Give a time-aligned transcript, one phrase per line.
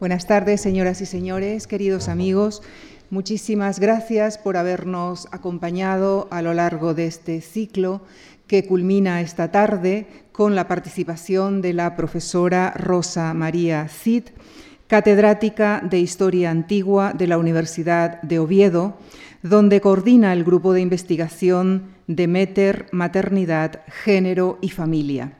[0.00, 2.62] Buenas tardes, señoras y señores, queridos amigos.
[3.10, 8.02] Muchísimas gracias por habernos acompañado a lo largo de este ciclo
[8.46, 14.26] que culmina esta tarde con la participación de la profesora Rosa María Cid,
[14.86, 18.98] catedrática de Historia Antigua de la Universidad de Oviedo,
[19.42, 25.37] donde coordina el grupo de investigación Demeter, Maternidad, Género y Familia.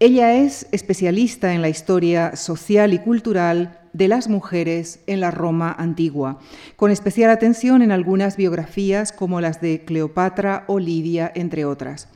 [0.00, 5.74] Ella es especialista en la historia social y cultural de las mujeres en la Roma
[5.76, 6.38] antigua,
[6.76, 12.06] con especial atención en algunas biografías como las de Cleopatra o Lidia, entre otras.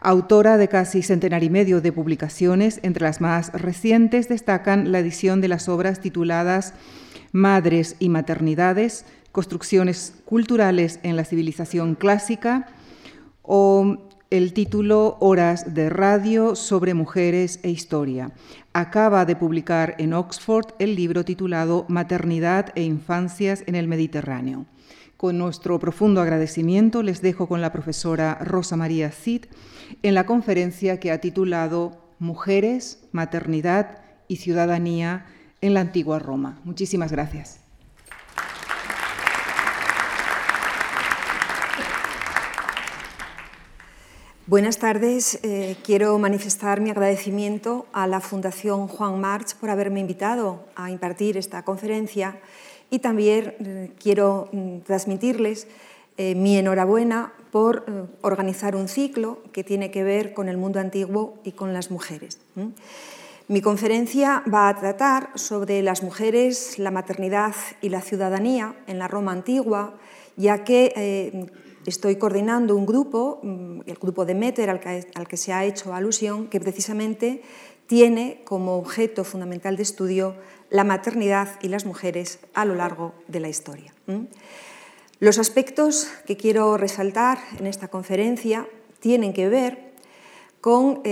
[0.00, 5.40] Autora de casi centenar y medio de publicaciones, entre las más recientes destacan la edición
[5.40, 6.74] de las obras tituladas
[7.30, 12.66] Madres y Maternidades, Construcciones Culturales en la Civilización Clásica
[13.42, 18.30] o el título Horas de Radio sobre Mujeres e Historia.
[18.72, 24.66] Acaba de publicar en Oxford el libro titulado Maternidad e Infancias en el Mediterráneo.
[25.16, 29.46] Con nuestro profundo agradecimiento les dejo con la profesora Rosa María Cid
[30.04, 35.26] en la conferencia que ha titulado Mujeres, Maternidad y Ciudadanía
[35.60, 36.60] en la antigua Roma.
[36.62, 37.59] Muchísimas gracias.
[44.50, 45.38] Buenas tardes.
[45.44, 51.36] Eh, quiero manifestar mi agradecimiento a la Fundación Juan March por haberme invitado a impartir
[51.36, 52.36] esta conferencia
[52.90, 55.68] y también eh, quiero mm, transmitirles
[56.16, 57.84] eh, mi enhorabuena por
[58.22, 62.40] organizar un ciclo que tiene que ver con el mundo antiguo y con las mujeres.
[63.46, 69.06] Mi conferencia va a tratar sobre las mujeres, la maternidad y la ciudadanía en la
[69.06, 69.94] Roma antigua,
[70.36, 71.48] ya que
[71.86, 76.48] estoy coordinando un grupo, mm, el grupo de Meter al que, se ha hecho alusión,
[76.48, 77.42] que precisamente
[77.86, 80.36] tiene como objeto fundamental de estudio
[80.70, 83.92] la maternidad y las mujeres a lo largo de la historia.
[85.18, 88.68] Los aspectos que quiero resaltar en esta conferencia
[89.00, 89.90] tienen que ver
[90.60, 91.02] con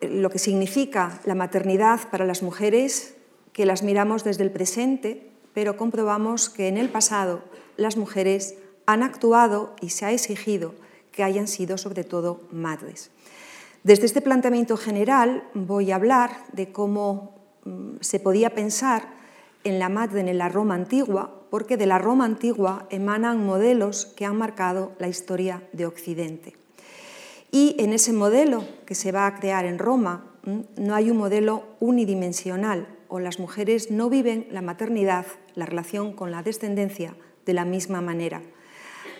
[0.00, 3.14] lo que significa la maternidad para las mujeres,
[3.52, 7.42] que las miramos desde el presente, pero comprobamos que en el pasado
[7.76, 8.54] las mujeres
[8.86, 10.74] han actuado y se ha exigido
[11.12, 13.10] que hayan sido sobre todo madres.
[13.84, 17.34] Desde este planteamiento general voy a hablar de cómo
[17.64, 19.08] mm, se podía pensar
[19.64, 24.24] en la madre en la Roma antigua, porque de la Roma antigua emanan modelos que
[24.24, 26.56] han marcado la historia de Occidente.
[27.50, 31.18] Y en ese modelo que se va a crear en Roma mm, no hay un
[31.18, 37.52] modelo unidimensional o las mujeres no viven la maternidad, la relación con la descendencia de
[37.52, 38.40] la misma manera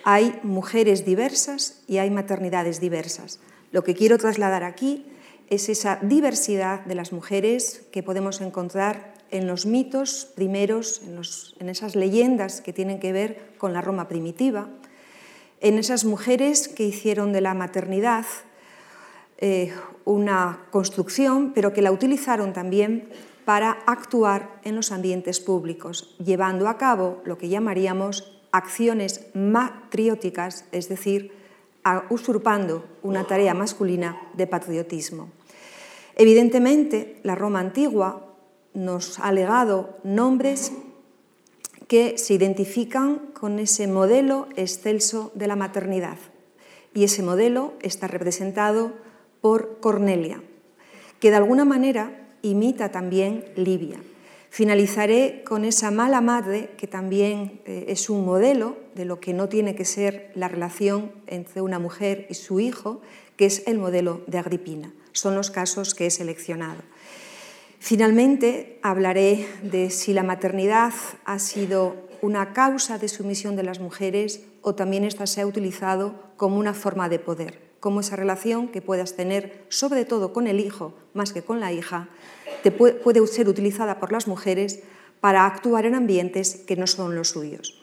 [0.03, 3.39] hay mujeres diversas y hay maternidades diversas.
[3.71, 5.05] Lo que quiero trasladar aquí
[5.49, 11.01] es esa diversidad de las mujeres que podemos encontrar en los mitos primeros,
[11.59, 14.69] en, esas leyendas que tienen que ver con la Roma primitiva,
[15.59, 18.25] en esas mujeres que hicieron de la maternidad
[19.39, 19.73] eh,
[20.05, 23.09] una construcción, pero que la utilizaron también
[23.45, 30.87] para actuar en los ambientes públicos, llevando a cabo lo que llamaríamos acciones matrióticas, es
[30.87, 31.33] decir,
[32.09, 35.29] usurpando una tarea masculina de patriotismo.
[36.15, 38.29] Evidentemente, la Roma antigua
[38.73, 40.71] nos ha legado nombres
[41.87, 46.17] que se identifican con ese modelo excelso de la maternidad.
[46.93, 48.93] Y ese modelo está representado
[49.41, 50.41] por Cornelia,
[51.19, 53.99] que de alguna manera imita también Libia.
[54.53, 59.49] Finalizaré con esa mala madre, que también eh, es un modelo de lo que no
[59.49, 63.01] tiene que ser la relación entre una mujer y su hijo,
[63.35, 64.93] que es el modelo de Agripina.
[65.11, 66.83] Son los casos que he seleccionado.
[67.79, 70.93] Finalmente, hablaré de si la maternidad
[71.25, 76.13] ha sido una causa de sumisión de las mujeres o también esta se ha utilizado
[76.37, 80.59] como una forma de poder, como esa relación que puedas tener sobre todo con el
[80.59, 82.07] hijo más que con la hija
[82.71, 84.79] puede ser utilizada por las mujeres
[85.19, 87.81] para actuar en ambientes que no son los suyos.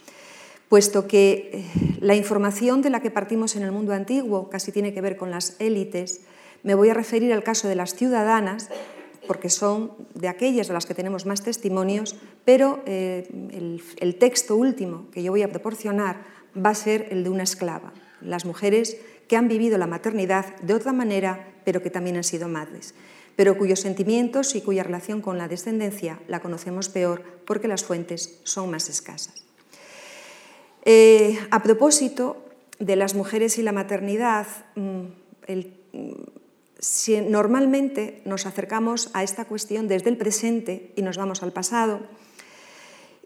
[0.68, 4.94] Puesto que eh, la información de la que partimos en el mundo antiguo casi tiene
[4.94, 6.20] que ver con las élites,
[6.62, 8.68] me voy a referir al caso de las ciudadanas,
[9.26, 14.56] porque son de aquellas de las que tenemos más testimonios, pero eh, el, el texto
[14.56, 16.22] último que yo voy a proporcionar
[16.54, 18.96] va a ser el de una esclava, las mujeres
[19.28, 22.94] que han vivido la maternidad de otra manera, pero que también han sido madres
[23.40, 28.38] pero cuyos sentimientos y cuya relación con la descendencia la conocemos peor porque las fuentes
[28.44, 29.32] son más escasas.
[30.84, 32.44] Eh, a propósito
[32.80, 34.46] de las mujeres y la maternidad,
[34.76, 34.82] mm,
[35.48, 36.12] mm,
[36.80, 42.00] si normalmente nos acercamos a esta cuestión desde el presente y nos vamos al pasado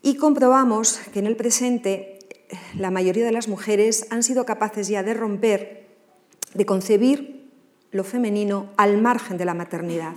[0.00, 2.20] y comprobamos que en el presente
[2.78, 5.88] la mayoría de las mujeres han sido capaces ya de romper,
[6.54, 7.43] de concebir
[7.94, 10.14] lo femenino al margen de la maternidad.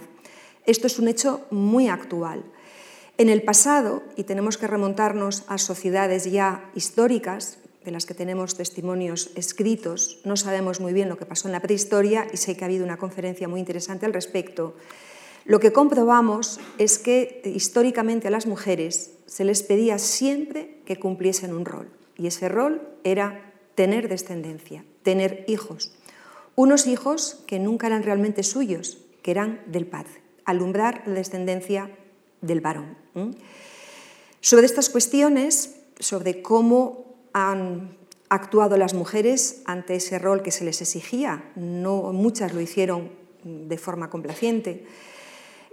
[0.66, 2.44] Esto es un hecho muy actual.
[3.20, 8.58] En el pasado, y tenemos que remontarnos a sociedades ya históricas, de las que tenemos
[8.58, 12.66] testimonios escritos, no sabemos muy bien lo que pasó en la prehistoria y sé que
[12.66, 14.76] ha habido una conferencia muy interesante al respecto.
[15.46, 21.54] Lo que comprobamos es que históricamente a las mujeres se les pedía siempre que cumpliesen
[21.54, 25.97] un rol y ese rol era tener descendencia, tener hijos.
[26.58, 31.92] Unos hijos que nunca eran realmente suyos, que eran del padre, alumbrar la descendencia
[32.42, 32.98] del varón.
[34.42, 37.96] Sobre estas cuestiones, sobre cómo han
[38.30, 41.44] actuado las mujeres ante ese rol que se les exigía.
[41.56, 43.12] No, muchas lo hicieron
[43.44, 44.88] de forma complaciente.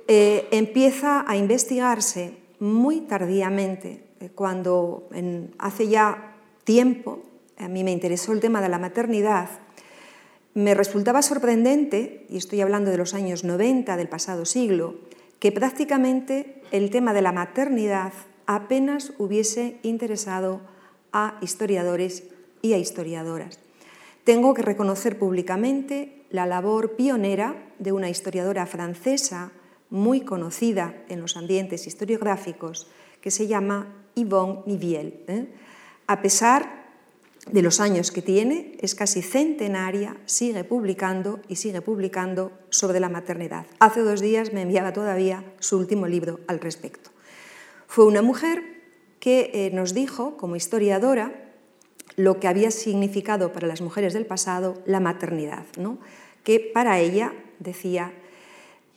[0.06, 5.08] Eh, empieza a investigarse muy tardíamente, eh, cuando
[5.56, 7.22] hace ya tiempo
[7.56, 9.48] a mí me interesó el tema de la maternidad,
[10.54, 14.94] me resultaba sorprendente, y estoy hablando de los años 90 del pasado siglo,
[15.40, 18.12] que prácticamente el tema de la maternidad
[18.46, 20.60] apenas hubiese interesado
[21.12, 22.24] a historiadores
[22.62, 23.58] y a historiadoras.
[24.22, 29.52] Tengo que reconocer públicamente la labor pionera de una historiadora francesa
[29.90, 32.88] muy conocida en los ambientes historiográficos
[33.20, 35.24] que se llama Yvonne Niviel.
[35.28, 35.46] ¿eh?
[36.06, 36.83] A pesar
[37.50, 43.08] de los años que tiene, es casi centenaria, sigue publicando y sigue publicando sobre la
[43.08, 43.66] maternidad.
[43.80, 47.10] Hace dos días me enviaba todavía su último libro al respecto.
[47.86, 48.62] Fue una mujer
[49.20, 51.52] que eh, nos dijo, como historiadora,
[52.16, 55.98] lo que había significado para las mujeres del pasado la maternidad, ¿no?
[56.44, 58.12] que para ella, decía,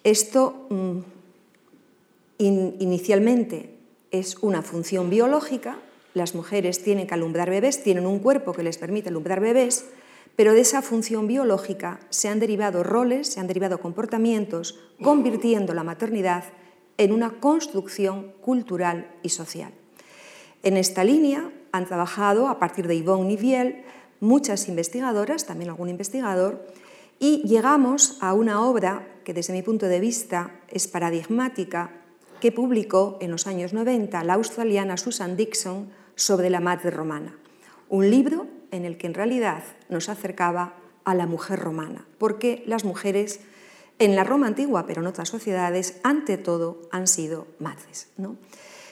[0.03, 0.99] esto mm,
[2.39, 3.73] inicialmente
[4.11, 5.79] es una función biológica,
[6.17, 9.85] las mujeres tienen que alumbrar bebés, tienen un cuerpo que les permite alumbrar bebés,
[10.35, 15.83] pero de esa función biológica se han derivado roles, se han derivado comportamientos, convirtiendo la
[15.83, 16.43] maternidad
[16.97, 19.71] en una construcción cultural y social.
[20.63, 23.83] En esta línea han trabajado, a partir de Yvonne Niviel,
[24.19, 26.67] muchas investigadoras, también algún investigador,
[27.19, 31.91] y llegamos a una obra que desde mi punto de vista es paradigmática,
[32.39, 37.37] que publicó en los años 90 la australiana Susan Dixon sobre la madre romana.
[37.87, 40.73] Un libro en el que en realidad nos acercaba
[41.05, 43.39] a la mujer romana, porque las mujeres
[43.99, 48.09] en la Roma antigua, pero en otras sociedades, ante todo han sido madres.
[48.17, 48.35] ¿no?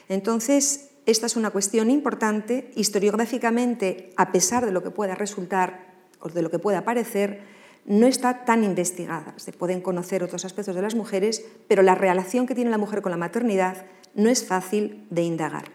[0.07, 2.71] Entonces, esta es una cuestión importante.
[2.75, 7.41] Historiográficamente, a pesar de lo que pueda resultar o de lo que pueda parecer,
[7.85, 9.33] no está tan investigada.
[9.35, 13.01] Se pueden conocer otros aspectos de las mujeres, pero la relación que tiene la mujer
[13.01, 13.85] con la maternidad
[14.15, 15.65] no es fácil de indagar.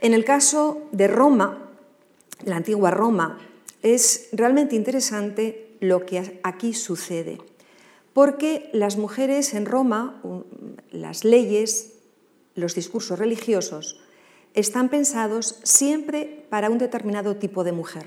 [0.00, 1.70] En el caso de Roma,
[2.44, 3.38] la antigua Roma,
[3.82, 7.38] es realmente interesante lo que aquí sucede,
[8.12, 10.22] porque las mujeres en Roma,
[10.90, 11.94] las leyes,
[12.54, 14.00] los discursos religiosos
[14.54, 18.06] están pensados siempre para un determinado tipo de mujer.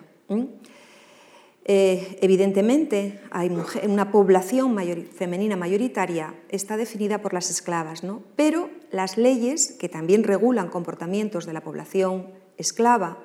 [1.65, 3.49] Eh, evidentemente, hay
[3.87, 4.75] una población
[5.15, 8.21] femenina mayoritaria está definida por las esclavas, ¿no?
[8.35, 12.27] pero las leyes que también regulan comportamientos de la población
[12.57, 13.23] esclava,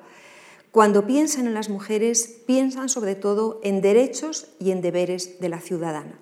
[0.71, 5.59] cuando piensan en las mujeres, piensan sobre todo en derechos y en deberes de la
[5.59, 6.19] ciudadana.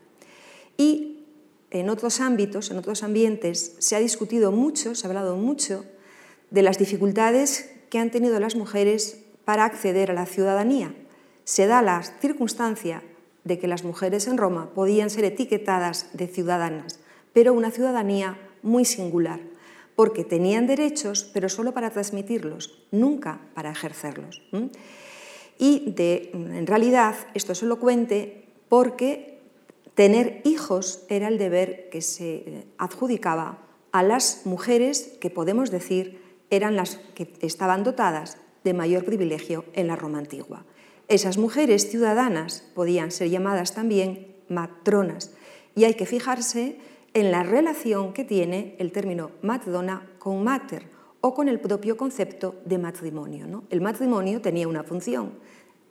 [0.77, 1.25] Y
[1.69, 5.86] en otros ámbitos, en otros ambientes, se ha discutido mucho, se ha hablado mucho
[6.50, 10.93] de las dificultades que han tenido las mujeres para acceder a la ciudadanía.
[11.47, 13.01] Se da la circunstancia
[13.45, 16.99] de que las mujeres en Roma podían ser etiquetadas de ciudadanas,
[17.31, 19.39] pero una ciudadanía muy singular,
[19.95, 24.43] porque tenían derechos, pero solo para transmitirlos, nunca para ejercerlos.
[25.57, 29.37] Y en realidad esto es elocuente porque
[29.97, 33.57] Tener hijos era el deber que se adjudicaba
[33.91, 39.87] a las mujeres que podemos decir eran las que estaban dotadas de mayor privilegio en
[39.87, 40.65] la Roma antigua.
[41.07, 45.31] Esas mujeres ciudadanas podían ser llamadas también matronas
[45.73, 46.77] y hay que fijarse
[47.13, 50.83] en la relación que tiene el término matrona con mater
[51.21, 53.63] o con el propio concepto de matrimonio.
[53.69, 55.31] El matrimonio tenía una función,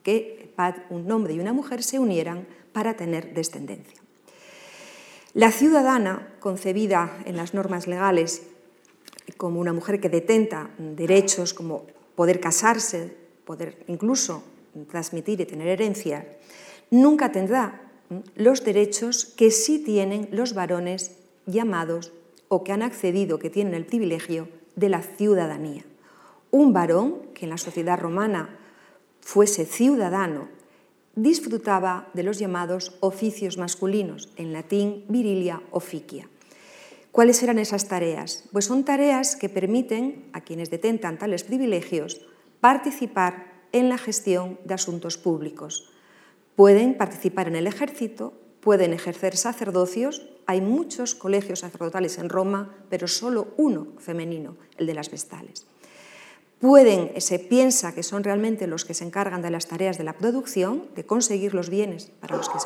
[0.02, 0.52] que
[0.90, 4.00] un hombre y una mujer se unieran para tener descendencia.
[5.34, 8.42] La ciudadana, concebida en las normas legales
[9.36, 14.44] como una mujer que detenta derechos como poder casarse, poder incluso
[14.84, 16.26] transmitir y tener herencia,
[16.90, 17.82] nunca tendrá
[18.34, 21.16] los derechos que sí tienen los varones
[21.46, 22.12] llamados
[22.48, 25.84] o que han accedido, que tienen el privilegio de la ciudadanía.
[26.50, 28.58] Un varón que en la sociedad romana
[29.20, 30.48] fuese ciudadano
[31.16, 36.28] disfrutaba de los llamados oficios masculinos, en latín virilia oficia.
[37.10, 38.44] ¿Cuáles eran esas tareas?
[38.52, 42.20] Pues son tareas que permiten a quienes detentan tales privilegios
[42.60, 45.90] participar en la gestión de asuntos públicos.
[46.56, 53.08] Pueden participar en el ejército, pueden ejercer sacerdocios, hay muchos colegios sacerdotales en Roma, pero
[53.08, 55.66] solo uno femenino, el de las Vestales.
[56.58, 60.14] Pueden, se piensa que son realmente los que se encargan de las tareas de la
[60.14, 62.58] producción, de conseguir los bienes para los que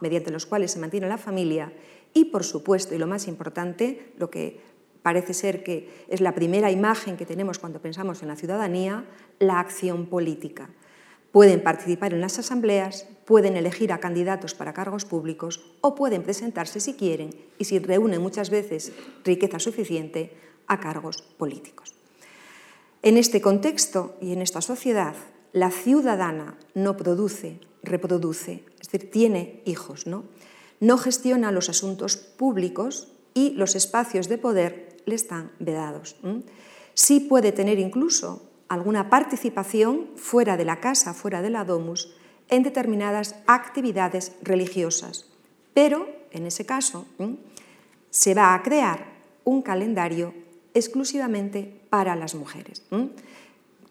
[0.00, 1.72] mediante los cuales se mantiene la familia
[2.14, 4.60] y, por supuesto, y lo más importante, lo que
[5.08, 9.06] parece ser que es la primera imagen que tenemos cuando pensamos en la ciudadanía,
[9.38, 10.68] la acción política.
[11.32, 16.78] Pueden participar en las asambleas, pueden elegir a candidatos para cargos públicos o pueden presentarse
[16.78, 18.92] si quieren y si reúnen muchas veces
[19.24, 20.36] riqueza suficiente
[20.66, 21.94] a cargos políticos.
[23.00, 25.14] En este contexto y en esta sociedad,
[25.54, 30.24] la ciudadana no produce, reproduce, es decir, tiene hijos, ¿no?
[30.80, 36.16] No gestiona los asuntos públicos y los espacios de poder le están vedados.
[36.94, 42.14] Sí puede tener incluso alguna participación fuera de la casa, fuera de la domus,
[42.48, 45.26] en determinadas actividades religiosas.
[45.74, 47.06] Pero, en ese caso,
[48.10, 49.06] se va a crear
[49.44, 50.34] un calendario
[50.74, 52.84] exclusivamente para las mujeres,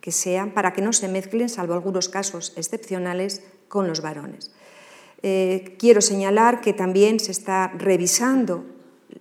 [0.01, 4.51] que sean para que no se mezclen, salvo algunos casos excepcionales, con los varones.
[5.23, 8.63] Eh, quiero señalar que también se está revisando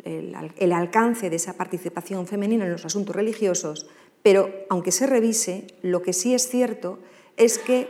[0.06, 3.86] el, alcance de esa participación femenina en los asuntos religiosos,
[4.22, 6.98] pero aunque se revise, lo que sí es cierto
[7.36, 7.88] es que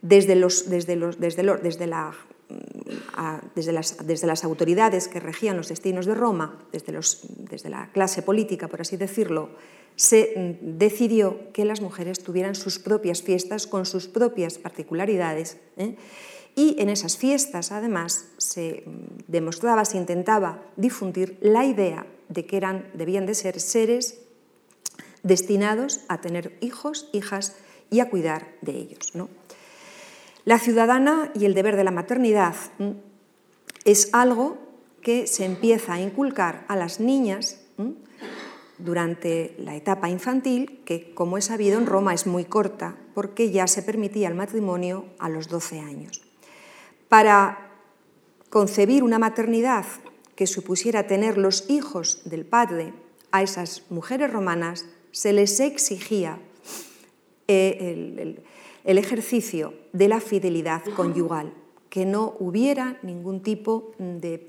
[0.00, 1.42] desde, desde, desde, desde,
[3.54, 6.98] desde, las, autoridades que regían los destinos de Roma, desde,
[7.50, 9.50] desde la clase política, por así decirlo,
[9.96, 15.58] se mm, decidió que las mujeres tuvieran sus propias fiestas con sus propias particularidades.
[15.76, 15.96] ¿eh?
[16.54, 18.84] Y en esas fiestas, además, se
[19.26, 24.20] demostraba, se intentaba difundir la idea de que eran, debían de ser seres
[25.22, 27.56] destinados a tener hijos, hijas
[27.90, 29.12] y a cuidar de ellos.
[30.44, 32.54] La ciudadana y el deber de la maternidad
[33.84, 34.58] es algo
[35.00, 37.60] que se empieza a inculcar a las niñas
[38.78, 43.66] durante la etapa infantil, que como es sabido en Roma es muy corta, porque ya
[43.66, 46.22] se permitía el matrimonio a los 12 años.
[47.12, 47.58] Para
[48.48, 49.84] concebir una maternidad
[50.34, 52.94] que supusiera tener los hijos del padre
[53.32, 56.38] a esas mujeres romanas, se les exigía
[57.48, 58.38] eh,
[58.84, 61.52] el, ejercicio de la fidelidad conyugal,
[61.90, 64.48] que no hubiera ningún tipo de,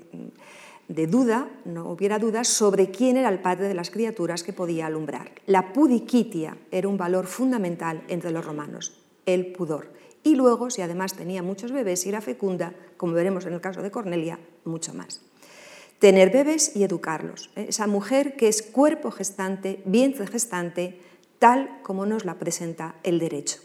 [0.88, 5.32] duda, no hubiera dudas sobre quién era el padre de las criaturas que podía alumbrar.
[5.44, 8.94] La pudiquitia era un valor fundamental entre los romanos,
[9.26, 9.92] el pudor
[10.24, 13.82] y luego, si además tenía muchos bebés y era fecunda, como veremos en el caso
[13.82, 15.20] de Cornelia, mucho más.
[15.98, 17.50] Tener bebés y educarlos.
[17.54, 17.66] ¿eh?
[17.68, 20.98] Esa mujer que es cuerpo gestante, vientre gestante,
[21.38, 23.60] tal como nos la presenta el derecho.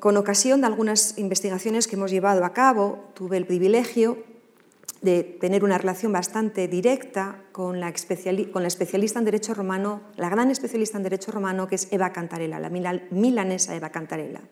[0.00, 4.18] con ocasión de algunas investigaciones que hemos llevado a cabo, tuve el privilegio
[5.02, 7.92] de tener una relación bastante directa con la,
[8.52, 12.12] con la, especialista en Derecho Romano, la gran especialista en Derecho Romano, que es Eva
[12.12, 14.42] Cantarella, la milanesa Eva Cantarella.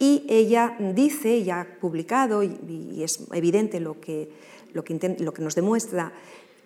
[0.00, 4.30] Y ella dice, y ha publicado, y, es evidente lo que,
[4.72, 6.12] lo, que lo que nos demuestra,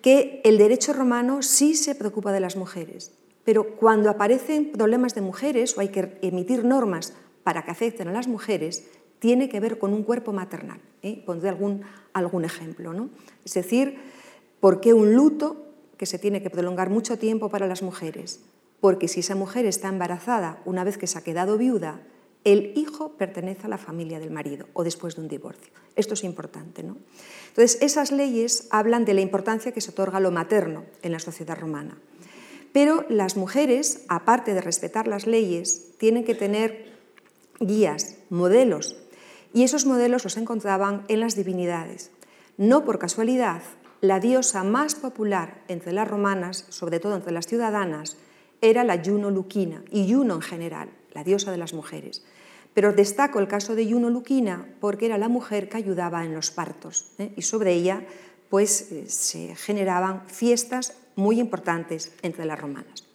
[0.01, 5.21] que el derecho romano sí se preocupa de las mujeres, pero cuando aparecen problemas de
[5.21, 8.89] mujeres o hay que emitir normas para que afecten a las mujeres,
[9.19, 10.81] tiene que ver con un cuerpo maternal.
[11.01, 11.23] ¿eh?
[11.25, 12.93] Pondré algún, algún ejemplo.
[12.93, 13.09] ¿no?
[13.45, 13.97] Es decir,
[14.59, 15.67] ¿por qué un luto
[15.97, 18.41] que se tiene que prolongar mucho tiempo para las mujeres?
[18.79, 22.01] Porque si esa mujer está embarazada una vez que se ha quedado viuda,
[22.43, 25.71] el hijo pertenece a la familia del marido o después de un divorcio.
[25.95, 26.83] Esto es importante.
[26.83, 26.97] ¿no?
[27.49, 31.57] Entonces, esas leyes hablan de la importancia que se otorga lo materno en la sociedad
[31.57, 31.97] romana.
[32.73, 36.91] Pero las mujeres, aparte de respetar las leyes, tienen que tener
[37.59, 39.02] guías, modelos
[39.53, 42.11] y esos modelos los encontraban en las divinidades.
[42.57, 43.61] No por casualidad,
[44.01, 48.17] la diosa más popular entre las romanas, sobre todo entre las ciudadanas,
[48.61, 52.23] era la Juno Luquina, y Juno en general, la diosa de las mujeres.
[52.73, 56.49] Pero destaco el caso de Juno Luquina porque era la mujer que ayudaba en los
[56.49, 57.31] partos, ¿eh?
[57.37, 58.05] y sobre ella
[58.49, 63.12] pues, eh, se generaban fiestas muy importantes entre las romanas.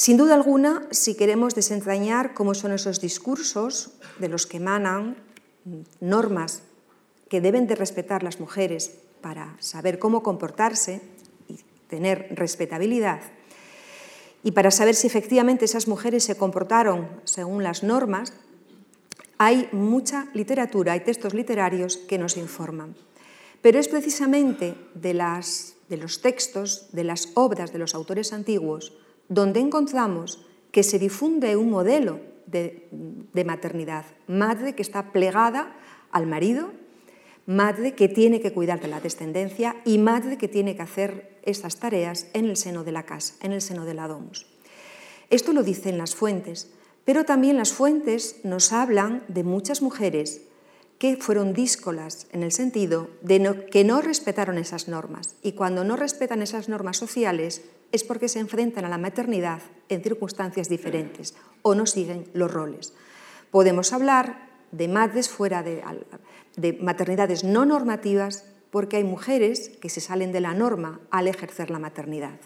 [0.00, 5.14] Sin duda alguna, si queremos desentrañar cómo son esos discursos de los que emanan
[6.00, 6.62] normas
[7.28, 11.02] que deben de respetar las mujeres para saber cómo comportarse
[11.48, 13.20] y tener respetabilidad,
[14.42, 18.32] y para saber si efectivamente esas mujeres se comportaron según las normas,
[19.36, 22.96] hay mucha literatura, hay textos literarios que nos informan.
[23.60, 28.94] Pero es precisamente de, los textos, de las obras de los autores antiguos,
[29.30, 32.88] donde encontramos que se difunde un modelo de,
[33.46, 35.72] maternidad, madre que está plegada
[36.10, 36.72] al marido,
[37.46, 41.78] madre que tiene que cuidar de la descendencia y madre que tiene que hacer estas
[41.78, 44.46] tareas en el seno de la casa, en el seno de la domus.
[45.30, 46.72] Esto lo dicen las fuentes,
[47.04, 50.42] pero también las fuentes nos hablan de muchas mujeres
[51.00, 55.34] que fueron díscolas en el sentido de que no respetaron esas normas.
[55.42, 60.02] Y cuando no respetan esas normas sociales es porque se enfrentan a la maternidad en
[60.02, 62.92] circunstancias diferentes o no siguen los roles.
[63.50, 65.82] Podemos hablar de madres fuera de,
[66.56, 71.70] de maternidades no normativas porque hay mujeres que se salen de la norma al ejercer
[71.70, 72.38] la maternidad.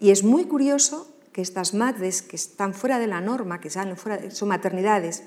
[0.00, 3.98] Y es muy curioso que estas madres que están fuera de la norma, que salen
[3.98, 5.22] fuera de, son maternidades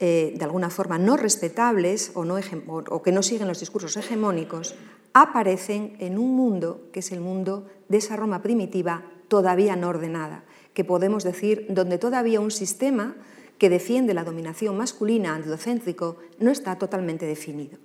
[0.00, 4.74] eh, de alguna forma no respetables o, o que no siguen los discursos hegemónicos,
[5.12, 10.44] aparecen en un mundo que es el mundo de esa Roma primitiva todavía no ordenada,
[10.74, 13.14] que podemos decir donde todavía un sistema
[13.58, 17.78] que defiende la dominación masculina androcéntrico no está totalmente definido.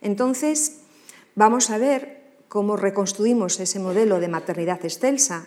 [0.00, 0.80] Entonces,
[1.36, 5.46] vamos a ver cómo reconstruimos ese modelo de maternidad excelsa,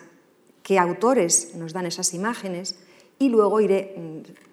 [0.62, 2.76] qué autores nos dan esas imágenes
[3.18, 4.51] y luego iré mm,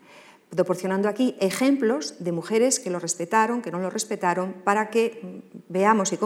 [0.50, 6.12] proporcionando aquí ejemplos de mujeres que lo respetaron, que no lo respetaron, para que veamos
[6.12, 6.18] y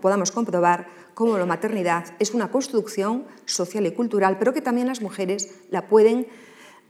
[0.00, 5.02] podamos comprobar cómo la maternidad es una construcción social y cultural, pero que también las
[5.02, 6.26] mujeres la pueden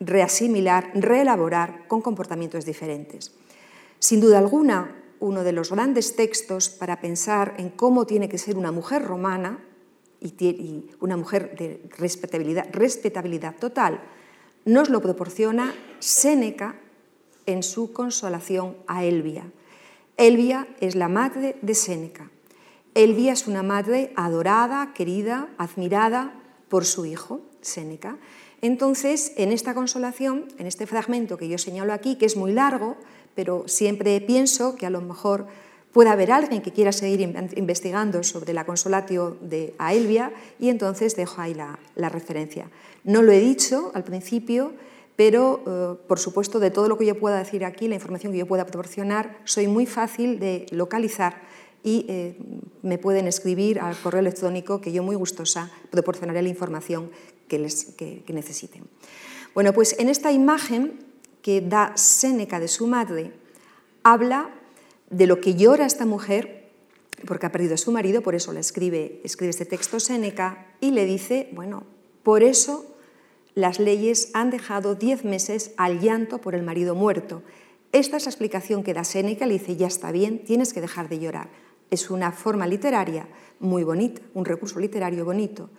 [0.00, 3.32] reasimilar, reelaborar con comportamientos diferentes.
[3.98, 8.56] Sin duda alguna, uno de los grandes textos para pensar en cómo tiene que ser
[8.56, 9.64] una mujer romana
[10.20, 14.00] y una mujer de respetabilidad, respetabilidad total,
[14.64, 16.76] nos lo proporciona Séneca
[17.46, 19.50] en su consolación a Elvia.
[20.16, 22.30] Elvia es la madre de Séneca.
[22.94, 26.34] Elvia es una madre adorada, querida, admirada
[26.68, 28.18] por su hijo, Séneca,
[28.60, 32.96] entonces, en esta consolación, en este fragmento que yo señalo aquí, que es muy largo,
[33.34, 35.46] pero siempre pienso que a lo mejor
[35.92, 37.20] puede haber alguien que quiera seguir
[37.56, 42.68] investigando sobre la consolatio de Aelvia y entonces dejo ahí la, referencia.
[43.08, 44.74] No lo he dicho al principio,
[45.16, 48.38] pero eh, por supuesto de todo lo que yo pueda decir aquí, la información que
[48.38, 51.40] yo pueda proporcionar, soy muy fácil de localizar
[51.82, 52.36] y eh,
[52.82, 57.10] me pueden escribir al correo electrónico que yo muy gustosa proporcionaré la información
[57.48, 57.94] que, les,
[58.28, 58.82] necesiten.
[59.54, 60.98] Bueno, pues en esta imagen
[61.40, 63.32] que da Séneca de su madre,
[64.02, 64.50] habla
[65.08, 66.68] de lo que llora esta mujer
[67.26, 70.90] porque ha perdido a su marido, por eso le escribe, escribe este texto Séneca y
[70.90, 71.84] le dice, bueno,
[72.22, 72.94] por eso
[73.58, 77.42] las leyes han dejado diez meses al llanto por el marido muerto.
[77.92, 81.08] Esta es la explicación que da Séneca, le dice, ya está bien, tienes que dejar
[81.08, 81.48] de llorar
[81.90, 83.28] es una forma literaria
[83.60, 85.70] muy bonita, un recurso literario bonito.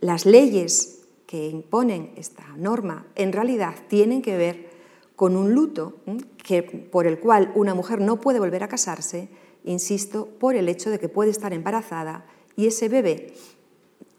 [0.00, 4.70] Las leyes que imponen esta norma en realidad tienen que ver
[5.16, 6.00] con un luto
[6.42, 9.28] que, por el cual una mujer no puede volver a casarse,
[9.64, 13.34] insisto, por el hecho de que puede estar embarazada y ese bebé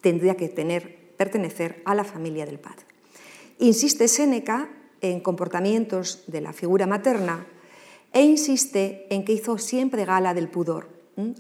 [0.02, 2.93] tendría que tener, pertenecer a la familia del padre.
[3.60, 4.70] Insiste Séneca
[5.02, 7.46] en comportamientos de la figura materna
[8.14, 10.94] e insiste en que hizo siempre gala del pudor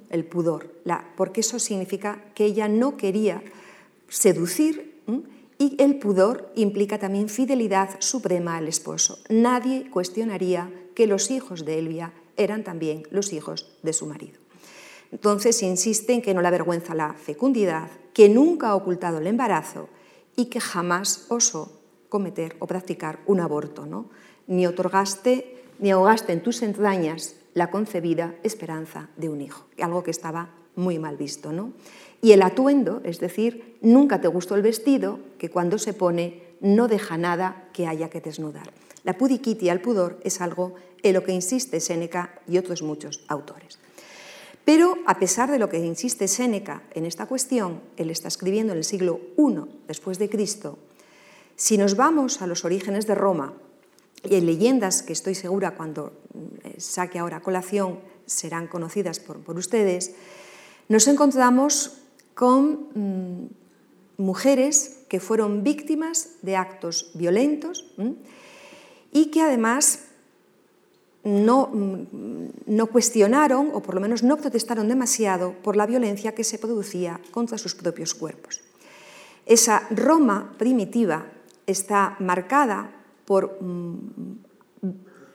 [0.10, 0.72] el pudor,
[1.18, 3.44] porque eso significa que ella no quería
[4.08, 5.02] seducir
[5.58, 9.20] y el pudor implica también fidelidad suprema al esposo.
[9.30, 14.40] Nadie cuestionaría que los hijos de Elvia eran también los hijos de su marido.
[15.12, 19.90] Entonces insiste en que no le avergüenza la fecundidad, que nunca ha ocultado el embarazo
[20.36, 21.83] y que jamás osó
[22.14, 24.06] cometer o practicar un aborto, ¿no?
[24.46, 30.12] ni otorgaste ni ahogaste en tus entrañas la concebida esperanza de un hijo, algo que
[30.12, 31.52] estaba muy mal visto.
[31.52, 31.74] ¿no?
[32.22, 36.88] Y el atuendo, es decir, nunca te gustó el vestido, que cuando se pone no
[36.88, 38.70] deja nada que haya que desnudar.
[39.04, 43.80] La pudiquitia, el pudor, es algo en lo que insiste Séneca y otros muchos autores.
[44.64, 48.78] Pero a pesar de lo que insiste Séneca en esta cuestión, él está escribiendo en
[48.78, 50.78] el siglo I después de Cristo,
[51.56, 53.54] si nos vamos a los orígenes de Roma,
[54.24, 56.14] y en leyendas que estoy segura cuando
[56.64, 60.16] eh, saque ahora colación serán conocidas por, ustedes,
[60.88, 62.00] nos encontramos
[62.34, 67.94] con mm, mujeres que fueron víctimas de actos violentos
[69.12, 70.00] y que además
[71.24, 76.44] no, mm, no, cuestionaron, o por lo menos no protestaron demasiado, por la violencia que
[76.44, 78.62] se producía contra sus propios cuerpos.
[79.46, 81.26] Esa Roma primitiva
[81.68, 82.92] está marcada
[83.26, 83.98] por mm,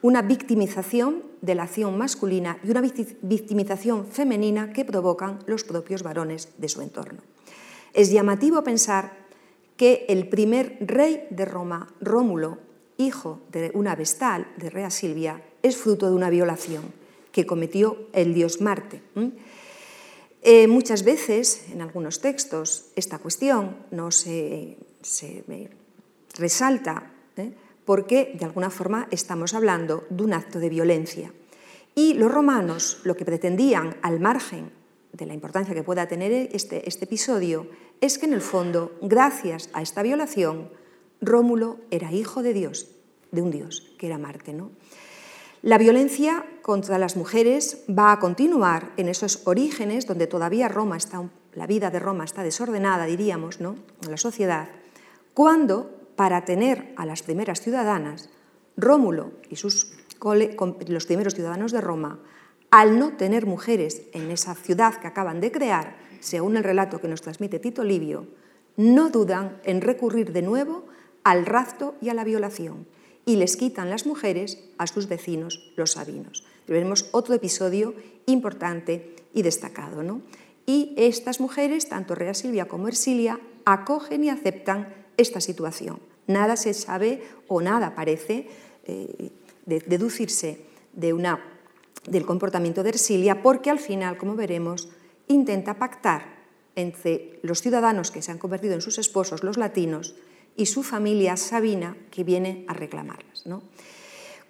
[0.01, 6.49] una victimización de la acción masculina y una victimización femenina que provocan los propios varones
[6.57, 7.21] de su entorno.
[7.93, 9.27] Es llamativo pensar
[9.77, 12.57] que el primer rey de Roma, Rómulo,
[12.97, 16.83] hijo de una vestal, de Rea Silvia, es fruto de una violación
[17.31, 19.01] que cometió el dios Marte.
[20.41, 24.77] Eh, muchas veces, en algunos textos, esta cuestión no se,
[26.39, 27.53] resalta ¿eh?
[27.85, 31.33] porque, de alguna forma, estamos hablando de un acto de violencia.
[31.95, 34.71] Y los romanos lo que pretendían, al margen
[35.11, 37.67] de la importancia que pueda tener este, este episodio,
[38.01, 40.69] es que, en el fondo, gracias a esta violación,
[41.21, 42.87] Rómulo era hijo de Dios,
[43.31, 44.53] de un Dios, que era Marte.
[44.53, 44.71] ¿no?
[45.61, 51.29] La violencia contra las mujeres va a continuar en esos orígenes donde todavía Roma está,
[51.53, 53.75] la vida de Roma está desordenada, diríamos, ¿no?
[54.03, 54.69] en la sociedad,
[55.33, 58.27] cuando, para tener a las primeras ciudadanas,
[58.75, 59.93] Rómulo y sus,
[60.89, 62.19] los primeros ciudadanos de Roma,
[62.71, 67.07] al no tener mujeres en esa ciudad que acaban de crear, según el relato que
[67.07, 68.27] nos transmite Tito Livio,
[68.75, 70.87] no dudan en recurrir de nuevo
[71.23, 72.85] al rapto y a la violación
[73.25, 76.45] y les quitan las mujeres a sus vecinos, los sabinos.
[76.67, 77.93] Veremos otro episodio
[78.25, 80.03] importante y destacado.
[80.03, 80.21] ¿no?
[80.65, 86.08] Y estas mujeres, tanto Rea Silvia como Ersilia, acogen y aceptan esta situación.
[86.29, 88.45] Nada se sabe o nada parece
[88.85, 89.33] eh,
[89.65, 90.61] deducirse
[90.93, 91.41] de una,
[92.05, 94.89] del comportamiento de Ersilia, porque al final, como veremos,
[95.27, 96.37] intenta pactar
[96.75, 100.13] entre los ciudadanos que se han convertido en sus esposos, los latinos,
[100.55, 103.45] y su familia Sabina, que viene a reclamarlas.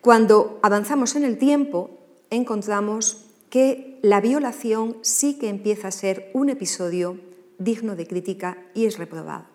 [0.01, 1.91] Cuando avanzamos en el tiempo,
[2.29, 7.19] encontramos que la violación sí que empieza a ser un episodio
[7.57, 9.45] digno de crítica y es reprobado.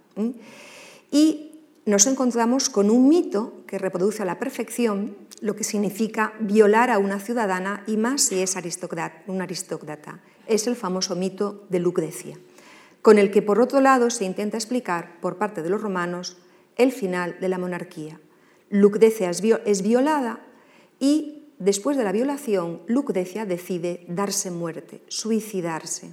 [1.10, 1.53] Y
[1.86, 6.98] nos encontramos con un mito que reproduce a la perfección lo que significa violar a
[6.98, 8.56] una ciudadana y más si es
[9.26, 10.22] un aristócrata.
[10.46, 12.38] Es el famoso mito de Lucrecia,
[13.02, 16.38] con el que por otro lado se intenta explicar por parte de los romanos
[16.76, 18.20] el final de la monarquía.
[18.70, 20.40] Lucrecia es violada
[20.98, 26.10] y después de la violación, Lucrecia decide darse muerte, suicidarse.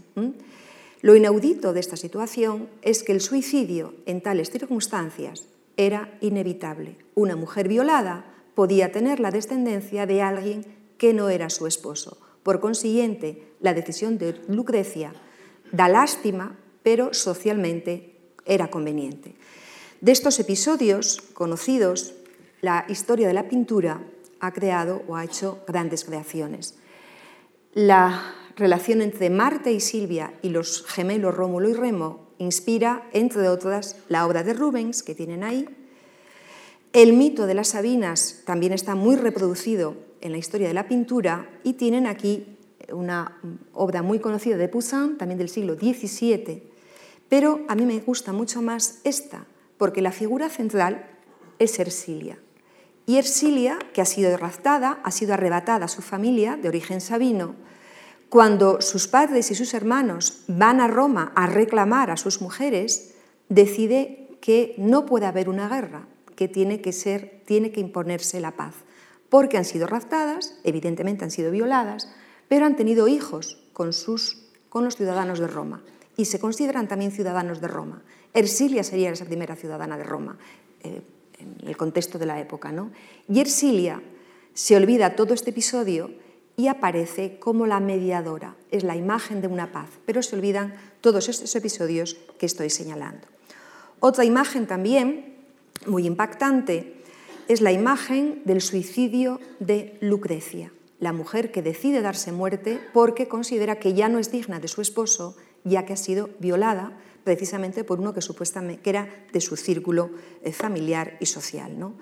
[1.02, 5.48] Lo inaudito de esta situación es que el suicidio en tales circunstancias
[5.86, 6.98] era inevitable.
[7.16, 10.66] Una mujer violada podía tener la descendencia de alguien
[10.98, 12.20] que no era su esposo.
[12.44, 15.14] Por consiguiente, la decisión de Lucrecia
[15.72, 19.36] da lástima, pero socialmente era conveniente.
[20.02, 22.14] De estos episodios conocidos,
[22.62, 24.02] la historia de la pintura
[24.40, 26.76] ha creado o ha hecho grandes creaciones.
[27.74, 33.96] La relación entre Marte y Silvia y los gemelos Rómulo y Remo inspira, entre otras,
[34.10, 35.68] la obra de Rubens, que tienen ahí.
[36.94, 41.50] El mito de las Sabinas también está muy reproducido en la historia de la pintura
[41.64, 42.58] y tienen aquí
[42.92, 43.40] una
[43.74, 46.64] obra muy conocida de Poussin, también del siglo XVII,
[47.30, 49.46] pero a mí me gusta mucho más esta,
[49.78, 51.06] porque la figura central
[51.60, 52.38] es Ersilia.
[53.06, 57.56] Y Ersilia, que ha sido raptada, ha sido arrebatada a su familia de origen sabino,
[58.32, 63.14] cuando sus padres y sus hermanos van a Roma a reclamar a sus mujeres,
[63.50, 68.56] decide que no puede haber una guerra, que tiene que ser, tiene que imponerse la
[68.56, 68.74] paz,
[69.28, 72.08] porque han sido raptadas, evidentemente han sido violadas,
[72.48, 75.84] pero han tenido hijos con, sus, con los ciudadanos de Roma
[76.16, 78.02] y se consideran también ciudadanos de Roma.
[78.34, 80.38] Ersilia sería esa primera ciudadana de Roma,
[80.84, 81.02] eh,
[81.38, 82.72] en el contexto de la época.
[82.72, 82.92] ¿no?
[83.28, 84.02] Y Ersilia
[84.54, 86.12] se olvida todo este episodio
[86.58, 91.30] y aparece como la mediadora, es la imagen de una paz, pero se olvidan todos
[91.30, 93.28] estos episodios que estoy señalando.
[94.00, 95.36] Otra imagen también
[95.86, 97.02] muy impactante
[97.48, 103.80] es la imagen del suicidio de Lucrecia, la mujer que decide darse muerte porque considera
[103.80, 108.00] que ya no es digna de su esposo, ya que ha sido violada precisamente por
[108.00, 110.12] uno que supuestamente era de su círculo
[110.44, 111.78] eh, familiar y social.
[111.78, 111.94] ¿no?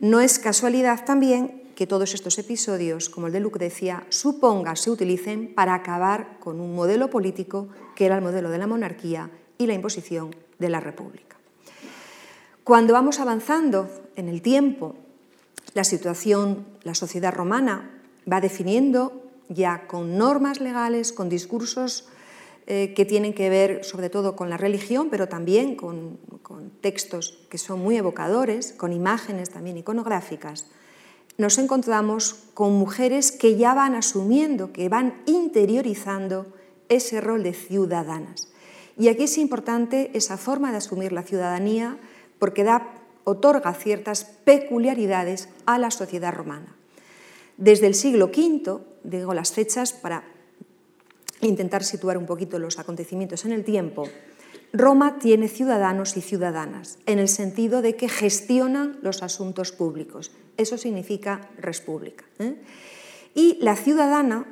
[0.00, 5.54] no es casualidad también que todos estos episodios, como el de Lucrecia, suponga se utilicen
[5.54, 9.74] para acabar con un modelo político que era el modelo de la monarquía y la
[9.74, 11.36] imposición de la república.
[12.64, 14.96] Cuando vamos avanzando en el tiempo,
[15.74, 22.08] la situación, la sociedad romana va definiendo ya con normas legales, con discursos
[22.66, 26.18] eh, que tienen que ver sobre todo con la religión, pero también con,
[26.80, 30.66] textos que son muy evocadores, con imágenes también iconográficas,
[31.38, 36.52] nos encontramos con mujeres que ya van asumiendo, que van interiorizando
[36.88, 38.48] ese rol de ciudadanas.
[38.98, 41.96] Y aquí es importante esa forma de asumir la ciudadanía
[42.40, 42.88] porque da,
[43.22, 46.74] otorga ciertas peculiaridades a la sociedad romana.
[47.56, 50.24] Desde el siglo V, digo las fechas para
[51.40, 54.08] intentar situar un poquito los acontecimientos en el tiempo,
[54.72, 60.30] Roma tiene ciudadanos y ciudadanas, en el sentido de que gestionan los asuntos públicos.
[60.56, 62.24] Eso significa república.
[62.38, 62.56] ¿eh?
[63.34, 64.46] Y la ciudadana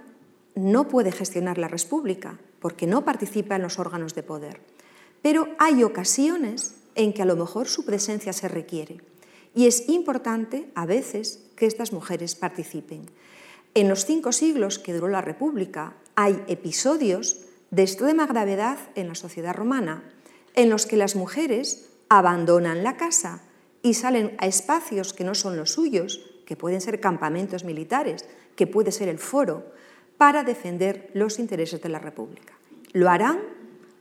[0.55, 4.61] no puede gestionar la república porque no participa en los órganos de poder.
[5.21, 9.01] Pero hay ocasiones en que a lo mejor su presencia se requiere.
[9.55, 13.11] Y es importante, a veces, que estas mujeres participen.
[13.75, 19.15] En los cinco siglos que duró la República hay episodios de extrema gravedad en la
[19.15, 20.05] sociedad romana,
[20.55, 23.43] en los que las mujeres abandonan la casa
[23.83, 28.25] y salen a espacios que no son los suyos, que pueden ser campamentos militares,
[28.55, 29.73] que puede ser el foro,
[30.17, 32.55] para defender los intereses de la República.
[32.93, 33.41] Lo harán,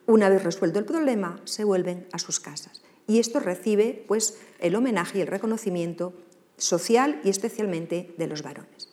[0.05, 2.81] una vez resuelto el problema, se vuelven a sus casas.
[3.07, 6.13] Y esto recibe pues, el homenaje y el reconocimiento
[6.57, 8.89] social y especialmente de los varones.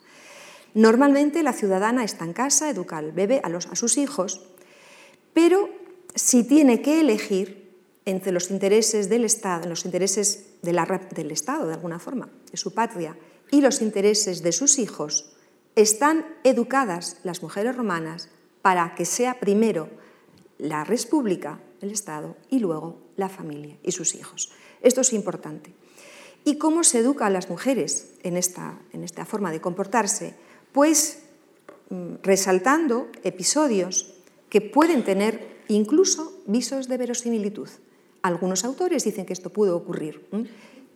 [0.74, 4.48] Normalmente la ciudadana está en casa, educa al bebé, a, a sus hijos,
[5.32, 5.68] pero
[6.14, 7.62] si tiene que elegir
[8.04, 13.16] entre los intereses del Estado, los intereses del Estado, de alguna forma, de su patria,
[13.50, 15.32] y los intereses de sus hijos,
[15.76, 18.28] están educadas las mujeres romanas
[18.60, 19.88] para que sea primero
[20.58, 24.50] la república, el Estado, y luego la familia y sus hijos.
[24.80, 25.74] Esto es importante.
[26.44, 30.34] ¿Y cómo se educa a las mujeres en esta, en esta forma de comportarse?
[30.72, 31.20] Pues
[31.90, 34.14] mm, resaltando episodios
[34.52, 37.70] que pueden tener incluso visos de verosimilitud.
[38.20, 40.28] Algunos autores dicen que esto pudo ocurrir.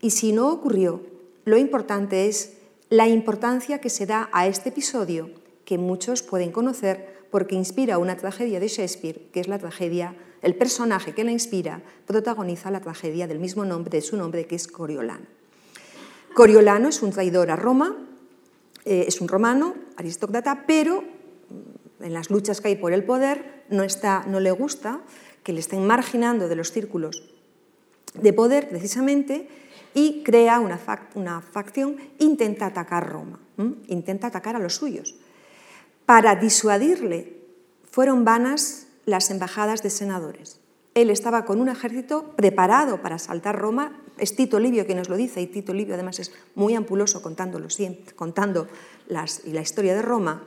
[0.03, 1.01] Y si no ocurrió,
[1.47, 2.59] lo importante es
[2.91, 5.31] la importancia que se da a este episodio,
[5.65, 10.55] que muchos pueden conocer porque inspira una tragedia de Shakespeare, que es la tragedia, el
[10.55, 14.69] personaje que la inspira protagoniza la tragedia del mismo nombre, de su nombre, que es
[14.69, 15.25] Coriolano.
[16.35, 17.97] Coriolano es un traidor a Roma,
[18.85, 21.16] eh, es un romano, aristócrata, pero
[22.01, 25.01] en las luchas que hay por el poder, no, le gusta
[25.43, 27.23] que le estén marginando de los círculos
[28.15, 29.49] de poder precisamente
[29.95, 30.79] y crea una,
[31.41, 33.41] facción, intenta atacar Roma,
[33.89, 35.17] intenta atacar a los suyos.
[36.05, 37.43] Para disuadirle
[37.91, 40.61] fueron vanas las embajadas de senadores.
[40.95, 44.01] Él estaba con un ejército preparado para asaltar Roma.
[44.17, 47.61] Es Tito Livio quien nos lo dice, y Tito Livio además es muy ampuloso contando,
[48.17, 48.67] contando
[49.07, 50.43] las, la historia de Roma.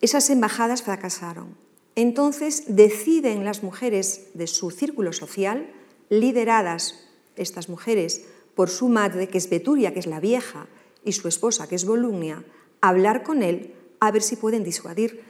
[0.00, 1.56] Esas embajadas fracasaron.
[1.94, 5.70] Entonces deciden las mujeres de su círculo social,
[6.10, 10.66] lideradas estas mujeres por su madre, que es Beturia, que es la vieja,
[11.04, 12.44] y su esposa, que es Volumnia,
[12.80, 15.22] hablar con él a ver si pueden disuadir,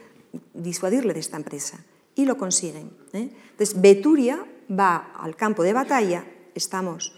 [0.53, 1.83] disuadirle de esta empresa.
[2.15, 2.91] Y lo consiguen.
[3.13, 3.29] ¿eh?
[3.51, 6.25] Entonces, Beturia va al campo de batalla,
[6.55, 7.13] estamos,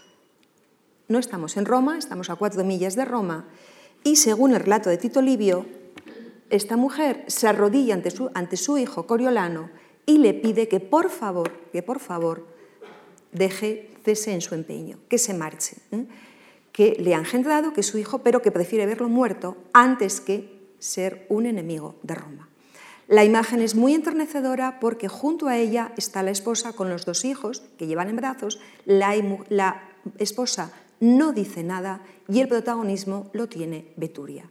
[1.08, 3.48] no estamos en Roma, estamos a cuatro millas de Roma,
[4.04, 5.66] y según el relato de Tito Livio,
[6.50, 7.94] esta mujer se arrodilla
[8.34, 9.70] ante su, hijo Coriolano
[10.04, 12.46] y le pide que por favor, que por favor,
[13.32, 15.76] deje, cese en su empeño, que se marche,
[16.72, 20.60] que le ha engendrado, que es su hijo, pero que prefiere verlo muerto antes que
[20.78, 22.48] ser un enemigo de Roma.
[23.06, 27.24] La imagen es muy enternecedora porque junto a ella está la esposa con los dos
[27.24, 29.14] hijos que llevan en brazos, la,
[29.48, 29.82] la
[30.18, 34.48] esposa no dice nada y el protagonismo lo tiene Beturia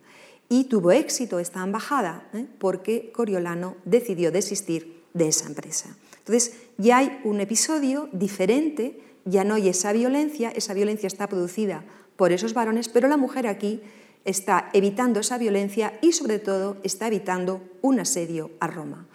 [0.50, 2.46] y tuvo éxito esta embajada ¿eh?
[2.58, 5.96] porque Coriolano decidió desistir de esa empresa.
[6.18, 11.84] Entonces ya hay un episodio diferente, ya no hay esa violencia, esa violencia está producida
[12.18, 13.82] por esos varones, pero la mujer aquí
[14.26, 19.08] está evitando esa violencia y sobre todo está evitando un asedio a Roma.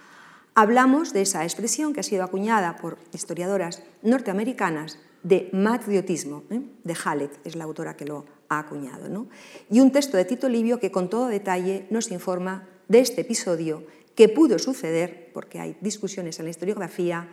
[0.55, 6.63] Hablamos de esa expresión que ha sido acuñada por historiadoras norteamericanas de matriotismo, ¿eh?
[6.85, 9.09] de Hallett, es la autora que lo ha acuñado.
[9.09, 9.27] ¿no?
[9.71, 13.85] Y un texto de Tito Livio que con todo detalle nos informa de este episodio
[14.15, 17.29] que pudo suceder, porque hay discusiones en la historiografía,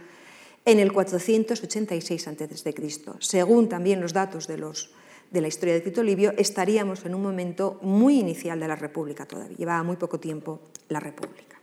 [0.65, 2.75] en el 486 a.C.
[3.19, 4.91] Según también los datos de, los,
[5.31, 9.25] de la historia de Tito Livio, estaríamos en un momento muy inicial de la República
[9.25, 11.57] todavía, llevaba muy poco tiempo la República.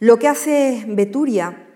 [0.00, 1.68] Lo que hace Beturia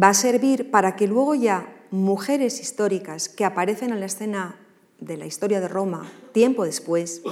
[0.00, 4.56] va a servir para que luego ya mujeres históricas que aparecen en la escena
[4.98, 7.22] de la historia de Roma tiempo después,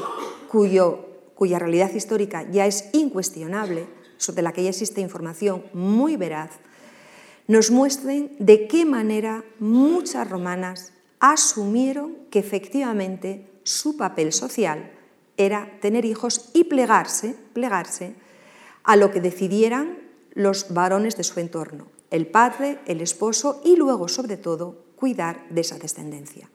[0.48, 3.87] cuya realidad histórica ya es incuestionable,
[4.18, 6.50] sobre la que ya existe información muy veraz,
[7.48, 14.90] nos muestren de qué manera muchas romanas asumieron que efectivamente su papel social
[15.37, 18.14] era tener hijos y plegarse, plegarse
[18.83, 19.98] a lo que decidieran
[20.33, 25.61] los varones de su entorno, el padre, el esposo y luego, sobre todo, cuidar de
[25.61, 26.48] esa descendencia.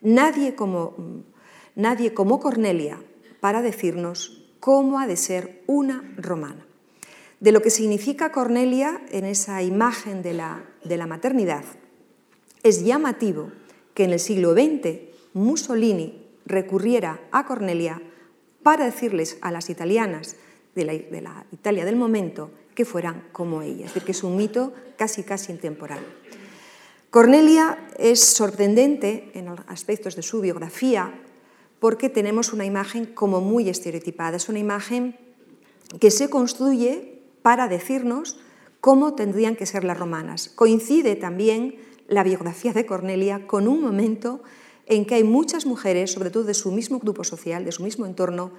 [0.00, 0.94] Nadie como,
[1.74, 3.00] nadie como Cornelia
[3.40, 6.66] para decirnos cómo ha de ser una romana.
[7.40, 11.64] De lo que significa Cornelia en esa imagen de la, de la maternidad,
[12.62, 13.52] es llamativo
[13.94, 15.00] que en el siglo XX
[15.34, 18.02] Mussolini recurriera a Cornelia
[18.62, 20.36] para decirles a las italianas
[20.74, 23.86] de la, de la Italia del momento que fueran como ella.
[23.86, 26.00] Es decir, que es un mito casi, casi intemporal.
[27.10, 31.18] Cornelia es sorprendente en aspectos de su biografía
[31.80, 34.36] porque tenemos una imagen como muy estereotipada.
[34.36, 35.16] Es una imagen
[36.00, 38.38] que se construye para decirnos
[38.80, 40.50] cómo tendrían que ser las romanas.
[40.50, 41.76] Coincide también
[42.08, 44.42] la biografía de Cornelia con un momento
[44.84, 48.04] en que hay muchas mujeres, sobre todo de su mismo grupo social, de su mismo
[48.04, 48.52] entorno,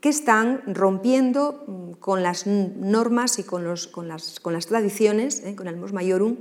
[0.00, 5.56] que están rompiendo mm, con las normas y con, las, tradiciones, ¿eh?
[5.56, 6.36] con el mos maiorum,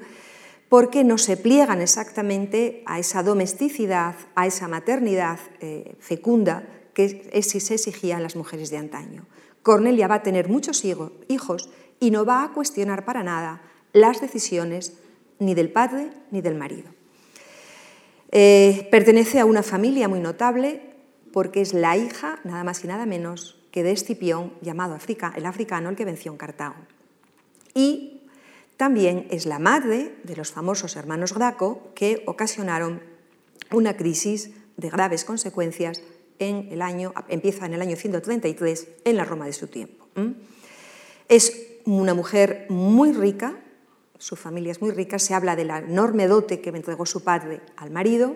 [0.74, 7.76] porque no se pliegan exactamente a esa domesticidad, a esa maternidad eh, fecunda que se
[7.76, 9.28] exigía en las mujeres de antaño.
[9.62, 14.98] Cornelia va a tener muchos hijos y no va a cuestionar para nada las decisiones
[15.38, 16.90] ni del padre ni del marido.
[18.32, 20.82] Eh, pertenece a una familia muy notable
[21.32, 24.98] porque es la hija, nada más y nada menos, que de Escipión, llamado
[25.36, 26.78] el africano, el que venció en Cartago.
[27.76, 28.13] Y
[28.78, 33.02] también es la madre de los famosos hermanos Graco que ocasionaron
[33.72, 36.02] una crisis de graves consecuencias
[36.40, 40.08] en el año, empieza en el año 133 en la Roma de su tiempo.
[41.30, 43.60] Es una mujer muy rica,
[44.18, 47.62] su familia es muy rica, se habla de la enorme dote que entregó su padre
[47.78, 48.36] al marido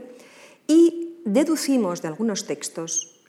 [0.67, 3.21] y deducimos de algunos textos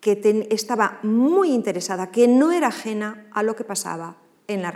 [0.00, 4.16] que estaba muy interesada, que no era ajena a lo que pasaba
[4.48, 4.74] en la,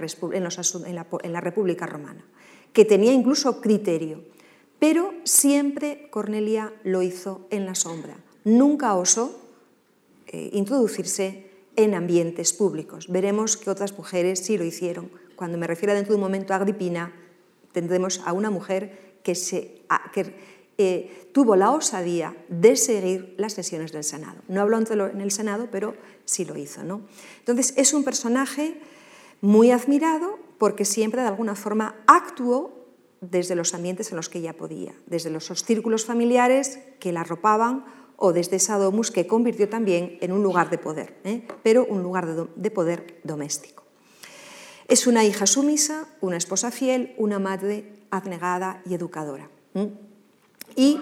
[1.23, 2.25] en la República Romana,
[2.73, 4.23] que tenía incluso criterio,
[4.79, 8.17] pero siempre Cornelia lo hizo en la sombra.
[8.45, 9.41] Nunca osó
[10.27, 13.09] eh, introducirse en ambientes públicos.
[13.09, 15.11] Veremos que otras mujeres sí lo hicieron.
[15.37, 17.13] Cuando me refiero dentro de un momento a Agripina,
[17.73, 20.35] tendremos a una mujer que, se, que
[20.79, 24.41] eh, tuvo la osadía de seguir las sesiones del Senado.
[24.49, 26.83] No habló en el Senado, pero sí lo hizo.
[26.85, 27.03] ¿no?
[27.41, 28.81] Entonces, es un personaje
[29.41, 32.81] muy admirado porque siempre de alguna forma actuó
[33.21, 37.85] desde los ambientes en los que ella podía, desde los círculos familiares que la arropaban
[38.17, 41.47] o desde esa domus que convirtió también en un lugar de poder, ¿eh?
[41.63, 43.83] pero un lugar de poder doméstico.
[44.89, 49.49] Es una hija sumisa, una esposa fiel, una madre abnegada y educadora.
[50.77, 51.01] Y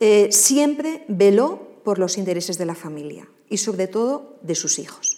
[0.00, 5.15] eh, siempre veló por los intereses de la familia y sobre todo de sus hijos.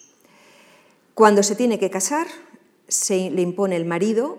[1.18, 2.28] Cuando se tiene que casar,
[2.87, 4.38] se le impone el marido,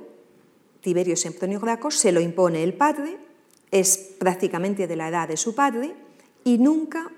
[0.79, 3.17] Tiberio Sempronio Graco, se lo impone el padre,
[3.69, 5.93] es prácticamente de la edad de su padre
[6.45, 7.11] y nunca,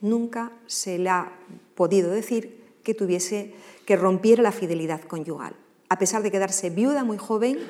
[0.00, 1.38] nunca se le ha
[1.76, 3.54] podido decir que tuviese
[3.86, 5.54] que rompiera la fidelidad conyugal,
[5.88, 7.60] a pesar de quedarse viuda muy joven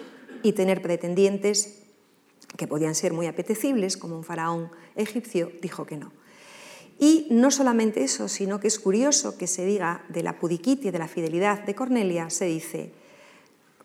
[0.42, 1.82] y tener pretendientes
[2.56, 6.23] que podían ser muy apetecibles, como un faraón egipcio, dijo que no.
[6.98, 10.98] Y no solamente eso, sino que es curioso que se diga de la pudiquitia, de
[10.98, 12.92] la fidelidad de Cornelia, se dice,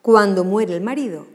[0.02, 1.26] cuando muere el marido,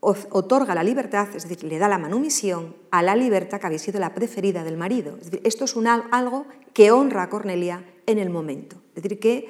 [0.00, 3.98] otorga la libertad, es decir, le da la manumisión a la libertad que había sido
[3.98, 5.18] la preferida del marido.
[5.42, 5.74] esto es
[6.10, 8.76] algo que honra a Cornelia en el momento.
[8.94, 9.48] Es decir, que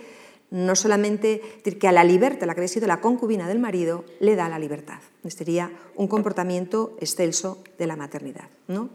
[0.50, 4.04] no solamente decir, que a la libertad, la que había sido la concubina del marido,
[4.20, 5.00] le da la libertad.
[5.28, 8.48] Sería un comportamiento excelso de la maternidad.
[8.66, 8.88] ¿no?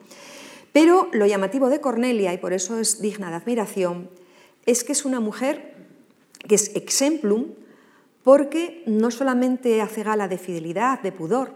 [0.73, 4.09] Pero lo llamativo de Cornelia, y por eso es digna de admiración,
[4.65, 5.73] es que es una mujer
[6.47, 7.53] que es exemplum
[8.23, 11.53] porque no solamente hace gala de fidelidad, de pudor,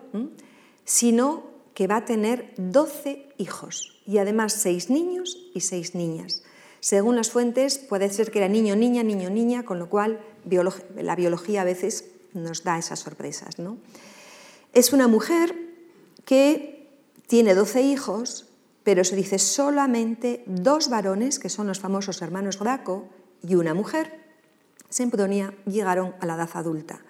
[0.86, 6.44] sino que va a tener 12 hijos y además seis niños y seis niñas.
[6.80, 10.20] Según las fuentes, puede ser que era niño, niña, niño, niña, con lo cual
[10.96, 13.60] la biología a veces nos da esas sorpresas.
[13.60, 13.78] ¿no?
[14.74, 15.56] Es una mujer
[16.26, 16.88] que
[17.28, 18.47] tiene 12 hijos,
[18.88, 23.10] pero se dice solamente dos varones, que son los famosos hermanos Graco,
[23.44, 24.18] y una mujer,
[24.88, 27.02] Sempronia, llegaron a la edad adulta.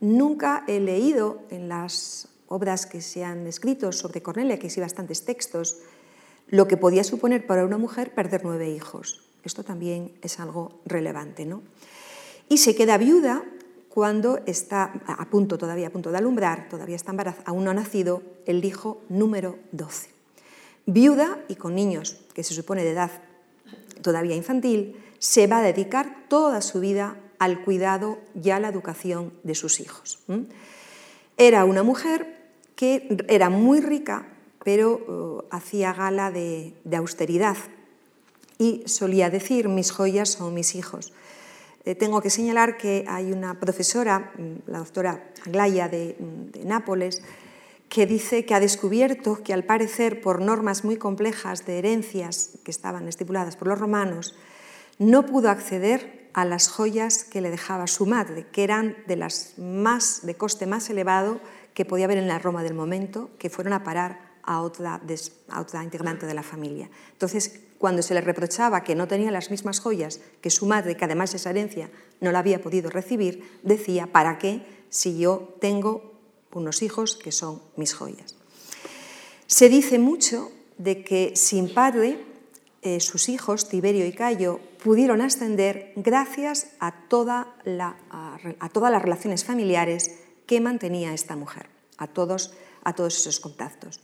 [0.00, 5.26] Nunca he leído en las obras que se han escrito sobre Cornelia, que sí bastantes
[5.26, 5.80] textos,
[6.48, 9.20] lo que podía suponer para una mujer perder nueve hijos.
[9.44, 11.44] Esto también es algo relevante.
[11.44, 11.60] ¿no?
[12.48, 13.44] Y se queda viuda
[13.90, 17.74] cuando está a punto, todavía a punto de alumbrar, todavía está embarazada, aún no ha
[17.74, 20.21] nacido el hijo número 12.
[20.86, 23.10] Viuda y con niños que se supone de edad
[24.02, 29.32] todavía infantil, se va a dedicar toda su vida al cuidado y a la educación
[29.42, 30.18] de sus hijos.
[31.36, 32.42] Era una mujer
[32.74, 34.26] que era muy rica,
[34.64, 37.56] pero uh, hacía gala de, austeridad
[38.58, 41.12] y solía decir, mis joyas son mis hijos.
[41.84, 47.22] Eh, tengo que señalar que hay una profesora, mm, la doctora Aglaya de, de Nápoles,
[47.92, 52.70] que dice que ha descubierto que al parecer por normas muy complejas de herencias que
[52.70, 54.34] estaban estipuladas por los romanos,
[54.98, 59.58] no pudo acceder a las joyas que le dejaba su madre, que eran de las
[59.58, 61.42] más de coste más elevado
[61.74, 65.02] que podía haber en la Roma del momento, que fueron a parar a otra,
[65.50, 66.88] a otra integrante de la familia.
[67.12, 71.04] Entonces, cuando se le reprochaba que no tenía las mismas joyas que su madre, que
[71.04, 71.90] además esa herencia
[72.22, 76.11] no la había podido recibir, decía, ¿para qué si yo tengo
[76.52, 78.36] unos hijos que son mis joyas?
[79.46, 82.24] Se dice mucho de que sin padre
[82.82, 89.44] eh, sus hijos, Tiberio y Cayo, pudieron ascender gracias a, toda a todas las relaciones
[89.44, 94.00] familiares que mantenía esta mujer, a todos, a todos esos contactos.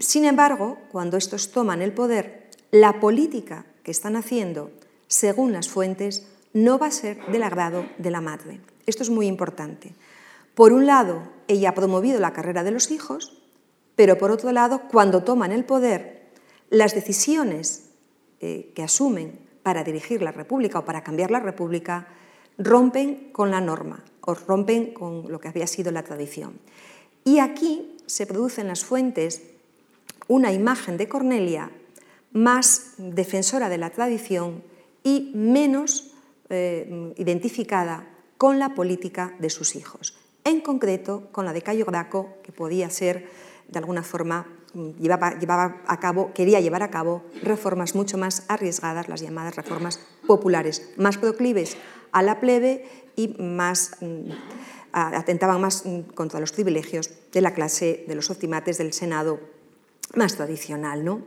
[0.00, 4.72] Sin embargo, cuando estos toman el poder, la política que están haciendo,
[5.06, 8.60] según las fuentes, no va a ser del agrado de la madre.
[8.86, 9.94] Esto es muy importante.
[10.54, 13.36] Por un lado, ella ha promovido la carrera de los hijos,
[13.96, 16.30] pero por otro lado, cuando toman el poder,
[16.70, 17.90] las decisiones
[18.40, 22.08] eh, que asumen para dirigir la República o para cambiar la República
[22.58, 26.58] rompen con la norma o rompen con lo que había sido la tradición.
[27.24, 29.42] Y aquí se produce en las fuentes
[30.28, 31.70] una imagen de Cornelia
[32.32, 34.62] más defensora de la tradición
[35.02, 36.12] y menos
[36.50, 42.34] eh, identificada con la política de sus hijos, en concreto con la de Cayo Graco,
[42.42, 43.28] que podía ser,
[43.68, 44.46] de alguna forma,
[44.98, 50.90] llevaba, a cabo, quería llevar a cabo reformas mucho más arriesgadas, las llamadas reformas populares,
[50.96, 51.76] más proclives
[52.12, 52.84] a la plebe
[53.16, 54.30] y más mm,
[54.92, 59.40] atentaban más mm, contra los privilegios de la clase de los optimates del Senado
[60.14, 61.04] más tradicional.
[61.04, 61.22] ¿no?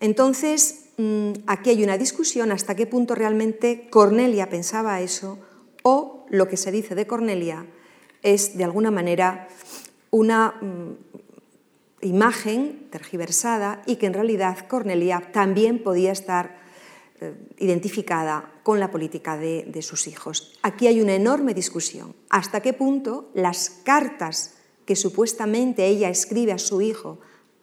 [0.00, 5.38] Entonces, mm, aquí hay una discusión hasta qué punto realmente Cornelia pensaba eso
[5.82, 7.66] o lo que se dice de Cornelia
[8.24, 9.46] es de alguna manera
[10.10, 16.56] una mm, imagen tergiversada y que en realidad Cornelia también podía estar
[17.20, 20.58] eh, identificada con la política de, de sus hijos.
[20.62, 22.16] Aquí hay una enorme discusión.
[22.30, 24.54] ¿Hasta qué punto las cartas
[24.86, 27.20] que supuestamente ella escribe a su hijo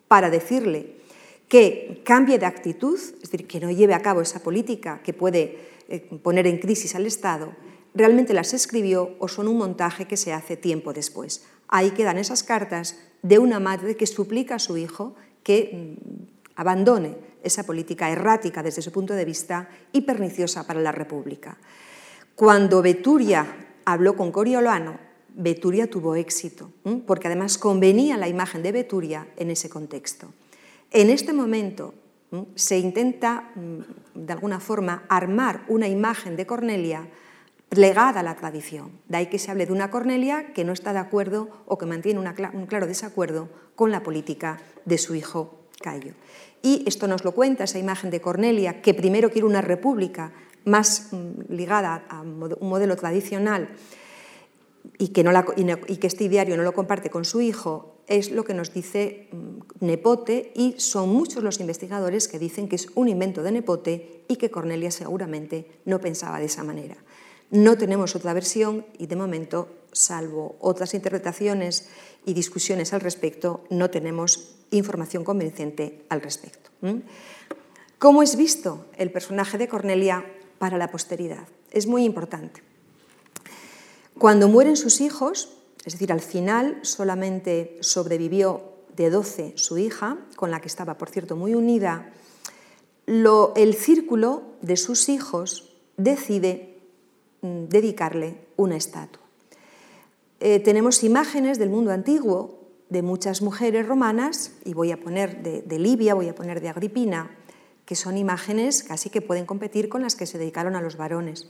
[0.08, 1.02] para decirle
[1.48, 5.58] que cambie de actitud, es decir, que no lleve a cabo esa política que puede
[5.90, 7.52] eh, poner en crisis al Estado,
[7.94, 11.46] realmente las escribió o son un montaje que se hace tiempo después.
[11.68, 17.16] Ahí quedan esas cartas de una madre que suplica a su hijo que mm, abandone
[17.44, 21.58] esa política errática desde su punto de vista y perniciosa para la República.
[22.36, 23.46] Cuando Beturia
[23.86, 24.98] habló con Coriolano,
[25.34, 26.72] Beturia tuvo éxito,
[27.08, 30.34] porque además convenía la imagen de Beturia en ese contexto.
[30.92, 31.94] En este momento
[32.56, 37.08] se intenta, mm, de alguna forma, armar una imagen de Cornelia
[37.72, 38.92] legada a la tradición.
[39.08, 41.86] De ahí que se hable de una Cornelia que no está de acuerdo o que
[41.86, 46.14] mantiene un claro desacuerdo con la política de su hijo Cayo.
[46.62, 50.32] Y esto nos lo cuenta esa imagen de Cornelia, que primero quiere una república
[50.66, 53.70] más mm, ligada a un modelo tradicional
[54.98, 58.54] y que, no que este diario no lo comparte con su hijo, es lo que
[58.54, 63.42] nos dice mm, Nepote y son muchos los investigadores que dicen que es un invento
[63.42, 66.98] de Nepote y que Cornelia seguramente no pensaba de esa manera.
[67.52, 71.90] No tenemos otra versión y de momento, salvo otras interpretaciones
[72.26, 76.72] y discusiones al respecto, no tenemos información convincente al respecto.
[78.00, 80.26] ¿Cómo es visto el personaje de Cornelia
[80.60, 81.46] para la posteridad?
[81.72, 82.64] Es muy importante.
[84.18, 90.52] Cuando mueren sus hijos, es decir, al final solamente sobrevivió de 12 su hija, con
[90.52, 92.14] la que estaba, por cierto, muy unida,
[93.08, 96.71] el círculo de sus hijos decide
[97.42, 99.22] dedicarle una estatua.
[100.40, 105.62] Eh, tenemos imágenes del mundo antiguo de muchas mujeres romanas, y voy a poner de,
[105.62, 107.32] de Libia, voy a poner de Agripina,
[107.86, 111.48] que son imágenes casi que pueden competir con las que se dedicaron a los varones.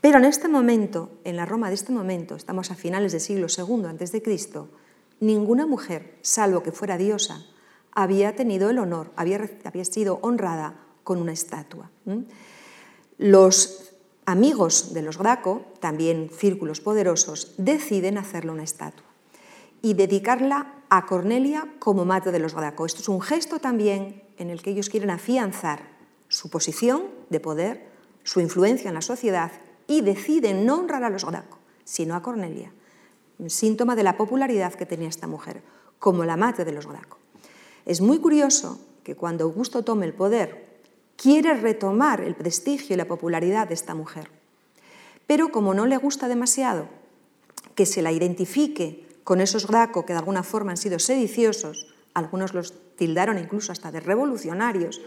[0.00, 3.46] Pero en este momento, en la Roma de este momento, estamos a finales del siglo
[3.48, 4.22] II a.C.,
[5.20, 7.46] ninguna mujer, salvo que fuera diosa,
[7.92, 11.90] había tenido el honor, había, había sido honrada con una estatua.
[13.16, 13.93] Los
[14.26, 19.06] amigos de los Graco, también círculos poderosos, deciden hacerle una estatua
[19.82, 22.86] y dedicarla a Cornelia como madre de los Graco.
[22.86, 25.80] Esto es un gesto también en el que ellos quieren afianzar
[26.28, 27.88] su posición de poder,
[28.22, 29.52] su influencia en la sociedad
[29.86, 32.72] y decide no honrar a los Graco, sino a Cornelia,
[33.38, 35.62] un síntoma de la popularidad que tenía esta mujer,
[35.98, 37.18] como la madre de los Graco.
[37.84, 40.73] Es muy curioso que cuando Augusto tome el poder,
[41.16, 44.30] quiere retomar el prestigio y la popularidad de esta mujer.
[45.26, 46.88] Pero como no le gusta demasiado
[47.74, 52.54] que se la identifique con esos Graco que de alguna forma han sido sediciosos, algunos
[52.54, 55.00] los tildaron incluso hasta de revolucionarios,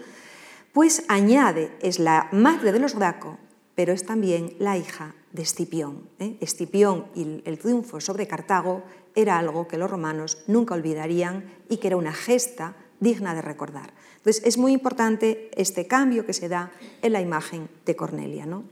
[0.74, 3.38] pues añade, es la madre de los Graco,
[3.76, 6.10] pero es también la hija de Escipión.
[6.20, 6.38] ¿eh?
[6.42, 8.84] Escipión y el triunfo sobre Cartago
[9.16, 13.94] era algo que los romanos nunca olvidarían y que era una gesta digna de recordar.
[14.28, 16.70] Entonces es muy importante este cambio que se da
[17.02, 18.46] en la imagen de Cornelia.
[18.46, 18.66] ¿no?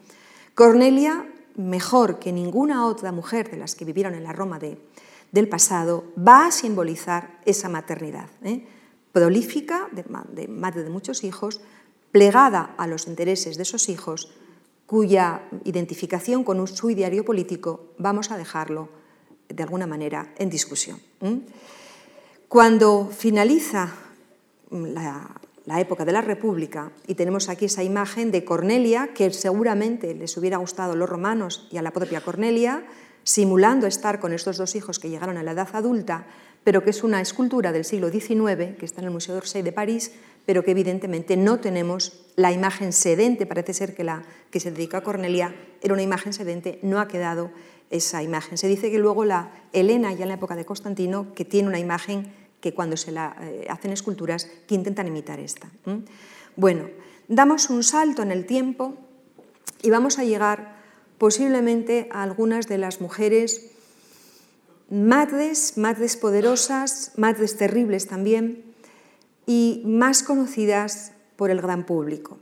[0.54, 1.26] Cornelia,
[1.56, 4.78] mejor que ninguna otra mujer de las que vivieron en la Roma de,
[5.32, 8.28] del pasado, va a simbolizar esa maternidad.
[8.44, 8.68] ¿eh?
[9.14, 11.62] Prolífica, de, madre de muchos hijos,
[12.12, 14.34] plegada a los intereses de esos hijos,
[14.86, 18.90] cuya identificación con su ideario político vamos a dejarlo
[19.48, 21.00] de alguna manera en discusión.
[22.50, 23.94] Cuando finaliza
[24.70, 25.30] la,
[25.66, 30.36] la, época de la República y tenemos aquí esa imagen de Cornelia, que seguramente les
[30.38, 32.86] hubiera gustado a los romanos y a la propia Cornelia,
[33.24, 36.28] simulando estar con estos dos hijos que llegaron a la edad adulta,
[36.64, 39.72] pero que es una escultura del siglo XIX, que está en el Museo d'Orsay de
[39.72, 40.12] París,
[40.46, 45.00] pero que evidentemente no tenemos la imagen sedente, parece ser que la que se dedica
[45.00, 47.52] a Cornelia era una imagen sedente, no ha quedado
[47.90, 48.58] esa imagen.
[48.58, 51.80] Se dice que luego la Elena, ya en la época de Constantino, que tiene una
[51.80, 52.32] imagen
[52.62, 55.70] que cuando se la eh, hacen esculturas que intentan imitar esta.
[56.56, 56.90] Bueno,
[57.28, 58.96] damos un salto en el tiempo
[59.82, 60.76] y vamos a llegar
[61.18, 63.72] posiblemente a algunas de las mujeres
[64.90, 68.64] madres, madres poderosas, madres terribles también,
[69.46, 72.40] y más conocidas por el gran público.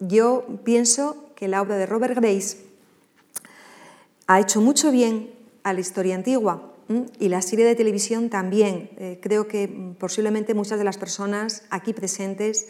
[0.00, 2.58] Yo pienso que la obra de Robert Grace
[4.26, 5.30] ha hecho mucho bien
[5.62, 6.73] a la historia antigua
[7.18, 8.90] y la serie de televisión también.
[8.98, 9.68] Eh, creo que
[9.98, 12.68] posiblemente muchas de las personas aquí presentes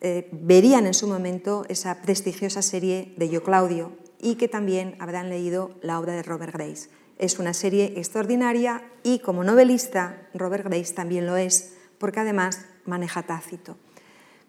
[0.00, 5.28] eh, verían en su momento esa prestigiosa serie de Yo Claudio y que también habrán
[5.28, 6.88] leído la obra de Robert Grace.
[7.18, 13.22] Es una serie extraordinaria y como novelista Robert Grace también lo es porque además maneja
[13.22, 13.76] Tácito.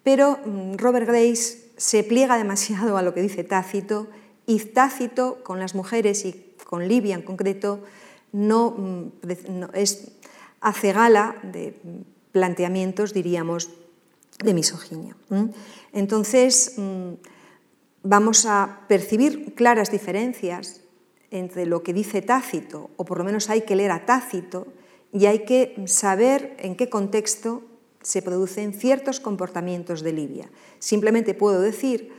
[0.03, 4.07] Pero mm, Robert Grace se pliega demasiado a lo que dice Tácito
[4.45, 7.83] y Tácito con las mujeres y con Livia en concreto
[8.33, 9.11] no, mm,
[9.73, 10.11] es,
[10.59, 11.73] hace gala de
[12.33, 13.69] planteamientos, diríamos,
[14.43, 15.15] de misoginia.
[15.93, 17.13] Entonces, mm,
[18.03, 20.81] vamos a percibir claras diferencias
[21.31, 24.67] entre lo que dice Tácito, o por lo menos hay que leer a Tácito,
[25.13, 27.63] y hay que saber en qué contexto
[28.01, 30.49] se producen ciertos comportamientos de Libia.
[30.79, 32.11] Simplemente puedo decir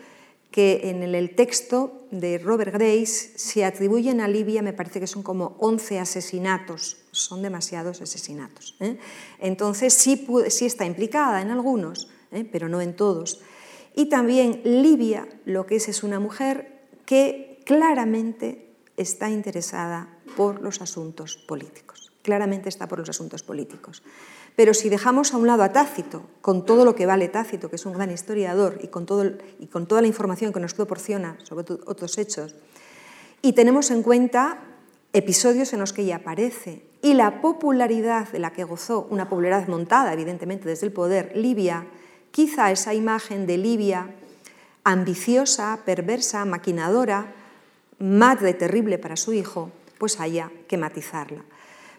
[0.55, 5.25] que en el texto de Robert Grace se atribuyen a Libia, me parece que son
[5.25, 8.77] como 11 asesinatos, son demasiados asesinatos.
[8.79, 8.97] ¿eh?
[9.41, 10.25] Entonces sí,
[10.61, 12.49] está implicada en algunos, ¿eh?
[12.53, 13.41] pero no en todos.
[13.97, 20.81] Y también Libia lo que es es una mujer que claramente está interesada por los
[20.81, 24.03] asuntos políticos claramente está por los asuntos políticos.
[24.57, 27.77] Pero si dejamos a un lado a Tácito, con todo lo que vale Tácito, que
[27.77, 32.55] es un gran historiador, y con, toda la información que nos proporciona sobre otros hechos,
[33.43, 34.59] y tenemos en cuenta
[35.13, 39.69] episodios en los que ella aparece y la popularidad de la que gozó, una popularidad
[39.69, 41.87] montada evidentemente desde el poder, Libia,
[42.31, 44.09] quizá esa imagen de Libia
[44.85, 47.33] ambiciosa, perversa, maquinadora,
[47.99, 51.43] madre terrible para su hijo, pues haya que matizarla.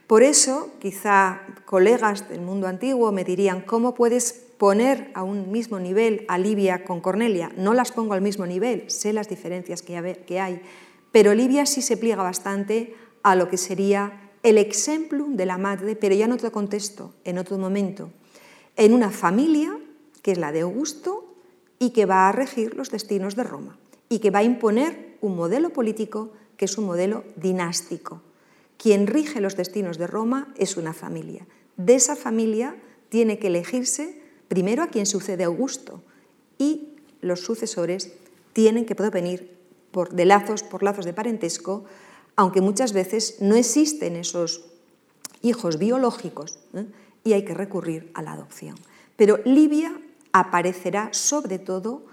[0.08, 5.80] Por eso, quizá colegas del mundo antiguo me dirían, ¿cómo puedes poner a un mismo
[5.80, 7.52] nivel a Libia con Cornelia?
[7.58, 10.62] No las pongo al mismo nivel, sé las diferencias que hay,
[11.12, 15.96] pero Libia sí se pliega bastante a lo que sería el ejemplo de la madre,
[15.96, 18.12] pero ya en otro contexto, en otro momento,
[18.76, 19.76] en una familia
[20.22, 21.34] que es la de Augusto
[21.80, 23.76] y que va a regir los destinos de Roma
[24.08, 28.22] y que va a imponer un modelo político que es un modelo dinástico
[28.78, 31.48] quien rige los destinos de Roma es una familia.
[31.78, 32.76] De esa familia
[33.10, 36.04] tiene que elegirse primero a quien sucede Augusto
[36.58, 36.90] y
[37.22, 38.14] los sucesores
[38.54, 39.58] tienen que provenir
[39.92, 41.86] por, de lazos, por lazos de parentesco,
[42.36, 44.66] aunque muchas veces no existen esos
[45.42, 46.86] hijos biológicos ¿eh?
[47.24, 48.76] y hay que recurrir a la adopción.
[49.16, 50.00] Pero Livia
[50.32, 52.06] aparecerá sobre todo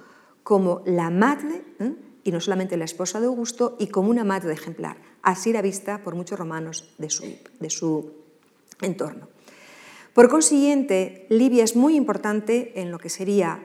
[0.43, 1.95] como la madre, ¿eh?
[2.25, 4.97] Y no solamente la esposa de Augusto, y como una madre ejemplar.
[5.23, 7.25] Así era vista por muchos romanos de su,
[7.61, 8.13] de su
[8.81, 9.29] entorno.
[10.15, 13.65] Por consiguiente, Libia es muy importante en lo que sería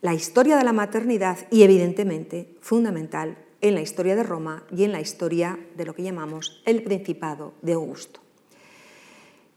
[0.00, 4.92] la historia de la maternidad y evidentemente fundamental en la historia de Roma y en
[4.92, 8.20] la historia de lo que llamamos el Principado de Augusto.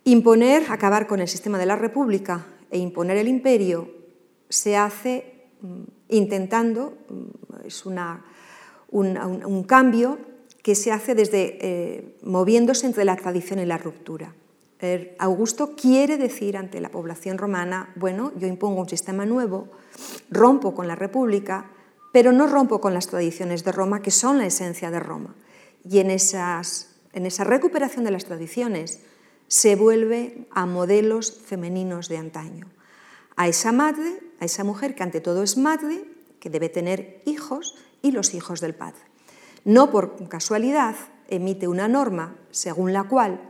[0.04, 3.90] Imponer, acabar con el sistema de la República e imponer el imperio
[4.50, 8.26] se hace mm, intentando, mm, es una,
[8.94, 10.20] un, cambio
[10.62, 14.34] que se hace desde eh, moviéndose entre la tradición y la ruptura.
[15.18, 19.70] Augusto quiere decir ante la población romana, bueno, yo impongo un sistema nuevo,
[20.30, 21.72] rompo con la República,
[22.12, 25.36] pero no rompo con las tradiciones de Roma, que son la esencia de Roma.
[25.90, 29.00] Y en, esas, en esa recuperación de las tradiciones
[29.48, 32.68] se vuelve a modelos femeninos de antaño.
[33.38, 36.04] A esa madre, a esa mujer que ante todo es madre,
[36.42, 39.02] que debe tener hijos y los hijos del padre.
[39.66, 40.96] No por casualidad
[41.28, 43.50] emite una norma según la cual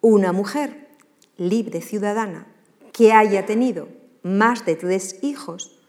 [0.00, 0.88] una mujer
[1.36, 2.46] libre ciudadana
[2.92, 3.88] que haya tenido
[4.22, 5.80] más de tres hijos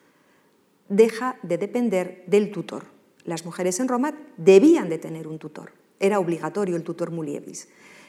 [0.88, 2.86] deja de depender del tutor.
[3.26, 5.74] Las mujeres en Roma debían de tener un tutor.
[6.00, 7.68] Era obligatorio el tutor mulieris,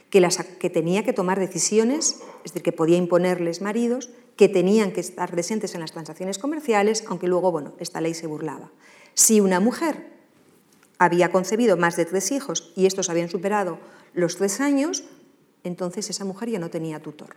[0.08, 0.26] que,
[0.58, 5.30] que tenía que tomar decisiones, es decir, que podía imponerles maridos, que tenían que estar
[5.30, 8.70] presentes en las transacciones comerciales, aunque luego, bueno, esta ley se burlaba.
[9.14, 10.10] Si una mujer
[10.98, 13.78] había concebido más de tres hijos y estos habían superado
[14.12, 15.04] los tres años,
[15.64, 17.36] entonces esa mujer ya no tenía tutor.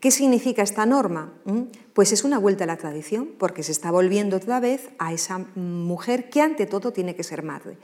[0.00, 1.32] ¿Qué significa esta norma?
[1.44, 1.62] ¿Mm?
[1.92, 5.38] Pues es una vuelta a la tradición, porque se está volviendo otra vez a esa
[5.56, 7.76] mujer que ante todo tiene que ser madre.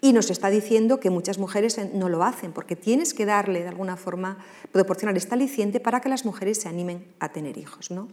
[0.00, 3.68] Y nos está diciendo que muchas mujeres no lo hacen, porque tienes que darle de
[3.68, 4.38] alguna forma,
[4.72, 7.92] proporcionar esta aliciente para que las mujeres se animen a tener hijos.
[7.92, 8.08] ¿no?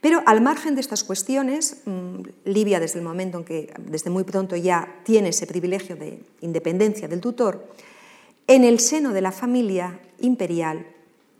[0.00, 4.24] Pero al margen de estas cuestiones, mm, Libia desde el momento en que desde muy
[4.24, 7.66] pronto ya tiene ese privilegio de independencia del tutor,
[8.46, 10.86] en el seno de la familia imperial,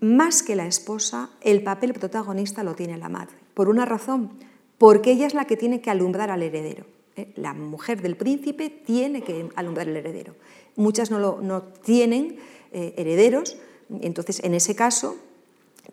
[0.01, 3.37] más que la esposa, el papel protagonista lo tiene la madre.
[3.55, 4.31] Por una razón,
[4.77, 6.85] porque ella es la que tiene que alumbrar al heredero.
[7.17, 7.33] ¿eh?
[7.37, 10.35] La mujer del príncipe tiene que alumbrar al heredero.
[10.77, 12.37] Muchas no, tienen
[12.73, 13.57] eh, herederos,
[14.01, 15.17] entonces en ese caso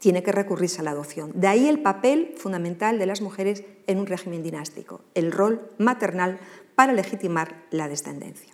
[0.06, 1.32] tiene que recurrirse a la adopción.
[1.34, 6.38] De ahí el papel fundamental de las mujeres en un régimen dinástico, el rol maternal
[6.76, 8.54] para legitimar la descendencia.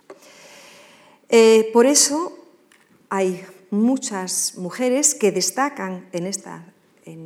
[1.28, 2.32] Eh, por eso
[3.10, 6.24] hay muchas mujeres que destacan en,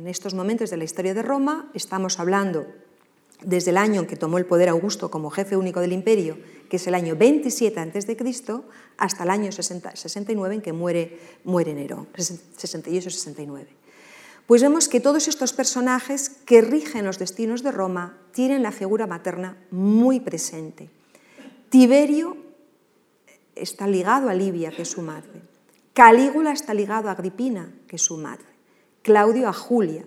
[0.07, 1.71] estos momentos de la historia de Roma.
[1.73, 2.67] Estamos hablando
[3.43, 6.37] desde el año en que tomó el poder Augusto como jefe único del imperio,
[6.69, 8.17] que es el año 27 a.C.,
[8.97, 13.86] hasta el año 69 en que muere, muere Nerón, 68-69.
[14.47, 19.05] Pues vemos que todos estos personajes que rigen los destinos de Roma tienen la figura
[19.05, 20.89] materna muy presente.
[21.69, 22.37] Tiberio
[23.55, 25.41] está ligado a Livia, que es su madre.
[25.93, 28.45] Calígula está ligado a Agripina, que es su madre,
[29.01, 30.05] Claudio a Julia,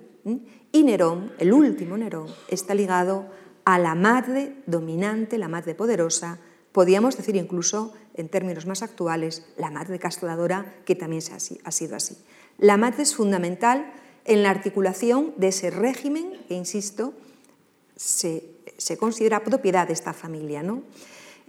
[0.73, 3.27] y Nerón, el último Nerón, está ligado
[3.65, 6.39] a la madre dominante, la madre poderosa,
[6.73, 11.23] podríamos decir incluso, en términos más actuales, la madre castradora, que también
[11.65, 12.17] ha sido así.
[12.57, 13.93] La madre es fundamental
[14.31, 17.15] en la articulación de ese régimen que, insisto,
[17.97, 18.45] se,
[18.79, 20.63] se considera propiedad de esta familia.
[20.63, 20.85] ¿no?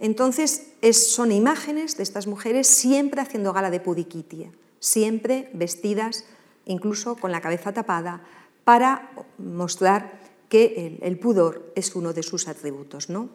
[0.00, 6.24] Entonces, son imágenes de estas mujeres siempre haciendo gala de pudiquitia, siempre vestidas,
[6.66, 8.24] incluso con la cabeza tapada,
[8.64, 13.10] para mostrar que el, pudor es uno de sus atributos.
[13.10, 13.30] ¿no?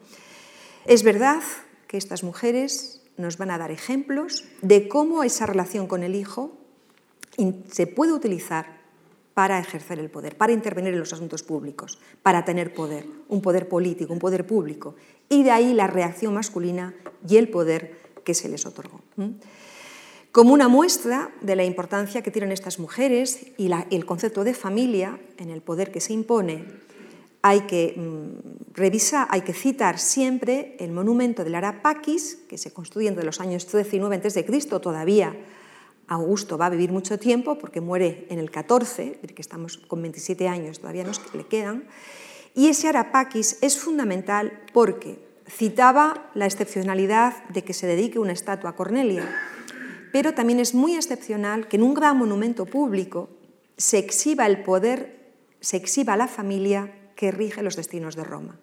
[0.84, 1.42] Es verdad
[1.86, 6.52] que estas mujeres nos van a dar ejemplos de cómo esa relación con el hijo
[7.70, 8.77] se puede utilizar
[9.38, 13.68] para ejercer el poder, para intervenir en los asuntos públicos, para tener poder, un poder
[13.68, 14.96] político, un poder público.
[15.28, 16.92] Y de ahí la reacción masculina
[17.28, 19.00] y el poder que se les otorgó.
[20.32, 25.20] Como una muestra de la importancia que tienen estas mujeres y, el concepto de familia
[25.36, 26.64] en el poder que se impone,
[27.40, 33.06] hay que mm, revisar, hay que citar siempre el monumento del Arapaquis, que se construye
[33.06, 34.42] entre los años 13 y 9 a.C.,
[34.80, 35.36] todavía
[36.08, 40.48] Augusto va a vivir mucho tiempo porque muere en el 14, que estamos con 27
[40.48, 41.84] años, todavía nos le quedan.
[42.54, 48.70] Y ese Arapaquis es fundamental porque citaba la excepcionalidad de que se dedique una estatua
[48.70, 49.28] a Cornelia,
[50.12, 53.28] pero también es muy excepcional que en un gran monumento público
[53.76, 58.58] se exhiba el poder, se exhiba la familia que rige los destinos de Roma.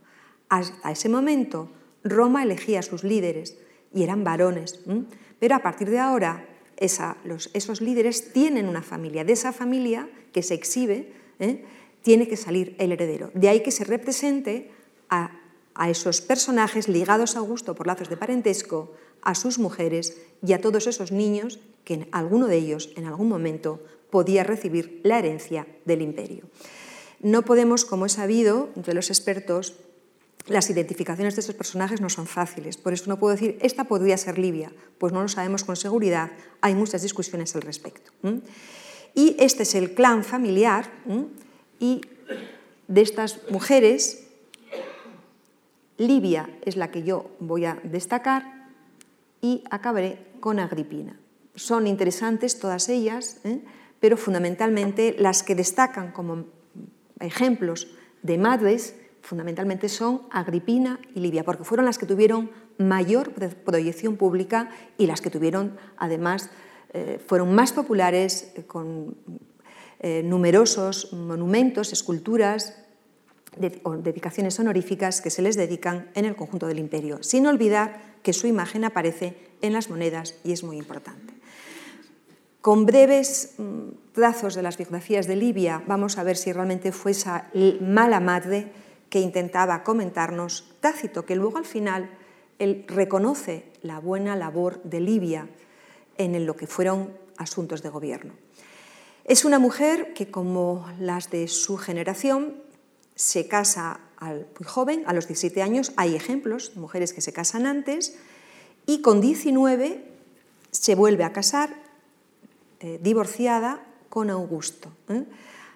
[0.50, 1.70] Hasta ese momento,
[2.04, 3.58] Roma elegía a sus líderes
[3.94, 4.82] y eran varones,
[5.40, 6.46] pero a partir de ahora
[6.78, 9.24] esos líderes tienen una familia.
[9.24, 11.64] De esa familia que se exhibe, ¿eh?
[12.02, 13.32] tiene que salir el heredero.
[13.34, 14.72] De ahí que se represente
[15.10, 15.32] a,
[15.90, 20.88] esos personajes ligados a Augusto por lazos de parentesco, a sus mujeres y a todos
[20.88, 26.46] esos niños que alguno de ellos en algún momento podía recibir la herencia del imperio.
[27.22, 29.76] No podemos, como he sabido entre los expertos,
[30.48, 34.18] las identificaciones de estos personajes no son fáciles, por eso no puedo decir, esta podría
[34.18, 36.32] ser Libia, pues no lo sabemos con seguridad,
[36.62, 38.12] hay muchas discusiones al respecto.
[39.16, 40.92] Y este es el clan familiar
[41.80, 42.02] y
[42.88, 44.28] de estas mujeres,
[45.98, 48.70] Libia es la que yo voy a destacar
[49.42, 51.18] y acabaré con Agripina.
[51.56, 53.62] Son interesantes todas ellas, ¿eh?
[54.00, 56.46] pero fundamentalmente las que destacan como
[57.20, 57.88] ejemplos
[58.24, 58.96] de madres
[59.26, 65.20] fundamentalmente son Agripina y Livia, porque fueron las que tuvieron mayor proyección pública y las
[65.22, 66.50] que tuvieron, además,
[66.94, 69.18] eh, fueron más populares eh, con
[70.00, 72.82] eh, numerosos monumentos, esculturas
[73.84, 78.34] o dedicaciones honoríficas que se les dedican en el conjunto del imperio, sin olvidar que
[78.34, 81.34] su imagen aparece en las monedas y es muy importante.
[82.60, 87.12] Con breves mm, trazos de las biografías de Livia vamos a ver si realmente fue
[87.12, 87.50] esa
[87.80, 92.10] mala madre que intentaba comentarnos Tácito, que luego al final
[92.60, 95.50] él reconoce la buena labor de Livia
[96.18, 98.34] en lo que fueron asuntos de gobierno.
[99.26, 102.62] Es una mujer que, como las de su generación,
[103.16, 105.94] se casa muy joven, a los 17 años.
[105.98, 108.18] Hay ejemplos, de mujeres que se casan antes,
[108.86, 110.04] y con 19
[110.72, 111.76] se vuelve a casar,
[112.80, 114.92] eh, divorciada, con Augusto.
[115.10, 115.24] ¿eh?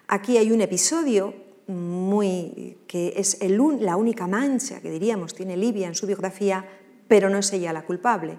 [0.08, 1.34] Aquí hay un episodio
[1.70, 6.66] muy, que es la única mancha que diríamos tiene Livia en su biografía,
[7.08, 8.38] pero no es ella la culpable.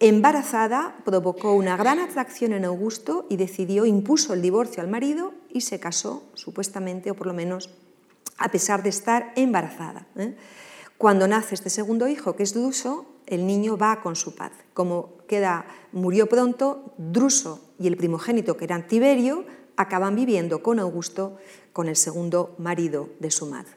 [0.00, 5.62] Embarazada, provocó una gran atracción en Augusto y decidió, impuso el divorcio al marido y
[5.62, 7.70] se casó, supuestamente, o por lo menos
[8.36, 10.06] a pesar de estar embarazada.
[10.16, 10.36] ¿eh?
[10.98, 14.58] Cuando nace este segundo hijo, que es Druso, el niño va con su padre.
[14.72, 19.44] Como queda, murió pronto, Druso y el primogénito, que era Tiberio,
[19.76, 21.38] acaban viviendo con Augusto,
[21.78, 23.70] con el segundo marido de su madre.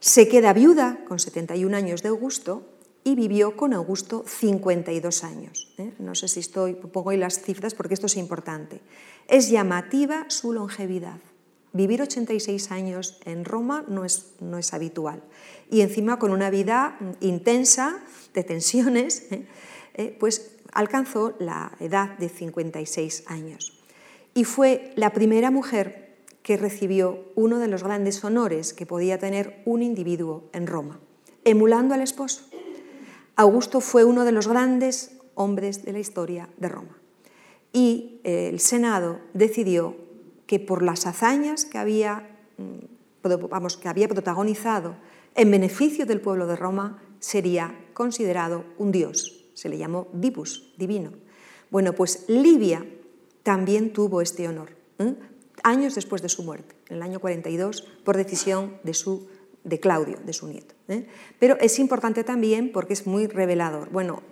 [0.00, 2.62] Se queda viuda con 71 años de Augusto
[3.04, 5.74] y vivió con Augusto 52 años.
[5.76, 5.92] ¿eh?
[5.98, 8.80] No sé si estoy, pongo ahí las cifras porque esto es importante.
[9.28, 11.18] Es llamativa su longevidad.
[11.74, 15.22] Vivir 86 años en Roma no es, no es habitual.
[15.70, 18.02] Y encima con una vida intensa,
[18.32, 19.46] de tensiones, ¿eh?
[19.96, 23.82] Eh, pues alcanzó la edad de 56 años
[24.34, 26.01] y fue la primera mujer
[26.42, 31.00] que recibió uno de los grandes honores que podía tener un individuo en Roma,
[31.44, 32.44] emulando al esposo.
[33.36, 36.98] Augusto fue uno de los grandes hombres de la historia de Roma.
[37.72, 39.96] Y eh, el Senado decidió
[40.46, 44.96] que por las hazañas que había, mm, vamos, que había protagonizado
[45.34, 49.46] en beneficio del pueblo de Roma, sería considerado un dios.
[49.54, 51.12] Se le llamó divus, divino.
[51.70, 52.84] Bueno, pues Livia
[53.42, 54.76] también tuvo este honor.
[55.62, 59.28] Años después de su muerte, en el año 42, por decisión de, su,
[59.64, 60.74] de Claudio, de su nieto.
[60.88, 61.06] ¿eh?
[61.38, 63.90] Pero es importante también porque es muy revelador.
[63.90, 64.22] Bueno,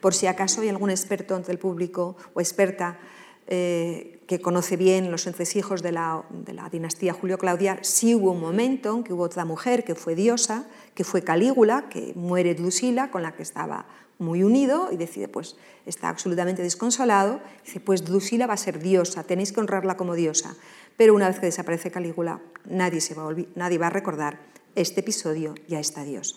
[0.00, 2.98] por si acaso hay algún experto entre el público o experta
[3.46, 8.40] eh, que conoce bien los entresijos de la, de la dinastía Julio-Claudia, sí hubo un
[8.40, 13.10] momento en que hubo otra mujer que fue diosa, que fue Calígula, que muere Drusila,
[13.10, 13.86] con la que estaba
[14.22, 19.24] muy unido y decide, pues está absolutamente desconsolado, dice, pues Drusila va a ser diosa,
[19.24, 20.56] tenéis que honrarla como diosa.
[20.96, 24.38] Pero una vez que desaparece Calígula, nadie, se va, a nadie va a recordar
[24.74, 26.36] este episodio y a esta diosa.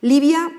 [0.00, 0.52] Livia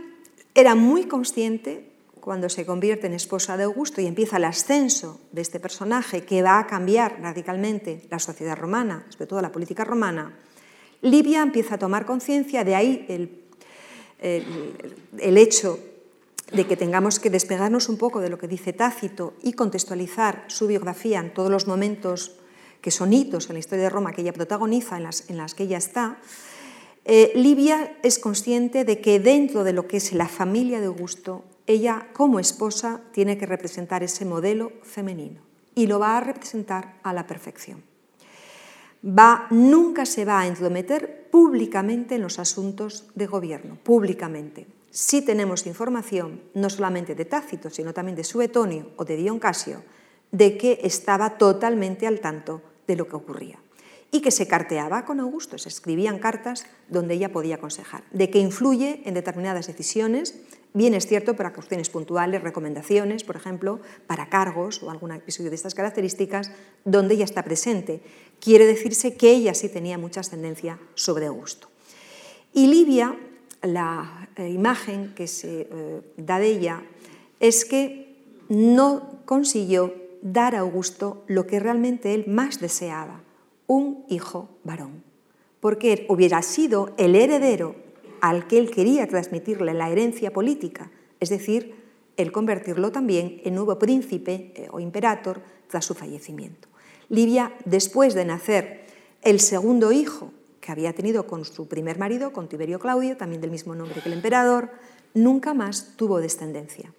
[0.54, 5.42] era muy consciente cuando se convierte en esposa de Augusto y empieza el ascenso de
[5.42, 10.34] este personaje que va a cambiar radicalmente la sociedad romana, sobre todo la política romana,
[11.02, 13.44] Livia empieza a tomar conciencia, de ahí el,
[15.20, 15.80] el hecho
[16.52, 20.68] de que tengamos que despegarnos un poco de lo que dice Tácito y contextualizar su
[20.68, 22.38] biografía en todos los momentos
[22.82, 25.56] que son hitos en la historia de Roma que ella protagoniza, en las, en las
[25.56, 26.18] que ella está,
[27.04, 31.44] eh, Livia es consciente de que dentro de lo que es la familia de Augusto,
[31.68, 35.42] ella como esposa tiene que representar ese modelo femenino
[35.74, 37.84] y lo va a representar a la perfección.
[39.04, 44.66] Va, nunca se va a entrometer públicamente en los asuntos de gobierno, públicamente
[44.96, 49.84] sí tenemos información, no solamente de Tácito, sino también de Suetonio o de Dion Casio,
[50.32, 53.60] de que estaba totalmente al tanto de lo que ocurría
[54.12, 58.40] y que se carteaba con Augusto, se escribían cartas donde ella podía aconsejar, de que
[58.40, 60.36] influye en determinadas decisiones,
[60.74, 65.58] bien es cierto para cuestiones puntuales, recomendaciones, por ejemplo, para cargos o algún episodio de
[65.58, 66.52] estas características,
[66.86, 68.02] donde ella está presente.
[68.40, 71.68] Quiere decirse que ella sí tenía mucha ascendencia sobre Augusto.
[72.54, 73.18] Y Livia
[73.62, 76.84] la imagen que se eh, da de ella
[77.40, 78.16] es que
[78.50, 83.22] no consiguió dar a Augusto lo que realmente él más deseaba,
[83.68, 85.04] un hijo varón.
[85.60, 87.76] porque hubiera sido el heredero
[88.22, 91.74] al que él quería transmitirle la herencia política, es decir,
[92.18, 96.68] el convertirlo también en nuevo príncipe eh, o imperator tras su fallecimiento.
[97.10, 98.86] Livia, después de nacer
[99.22, 100.32] el segundo hijo
[100.66, 104.10] que había tenido con su primer marido, con Tiberio Claudio, también del mismo nombre que
[104.10, 104.72] el emperador,
[105.14, 106.92] nunca más tuvo descendencia.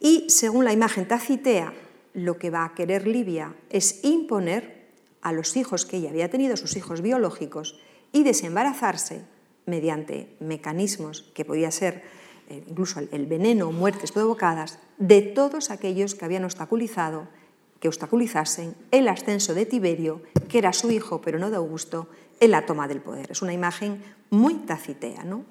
[0.00, 1.74] Y según la imagen tacitea,
[2.14, 4.86] lo que va a querer Livia es imponer
[5.20, 7.78] a los hijos que ella había tenido, sus hijos biológicos,
[8.12, 9.24] y desembarazarse
[9.66, 12.02] mediante mecanismos que podía ser
[12.48, 17.28] eh, incluso el veneno o muertes provocadas, de todos aquellos que habían obstaculizado,
[17.78, 22.08] que obstaculizasen el ascenso de Tiberio, que era su hijo, pero no de Augusto,
[22.40, 23.30] en la toma del poder.
[23.30, 25.24] Es una imagen muy tacitea.
[25.24, 25.44] ¿no?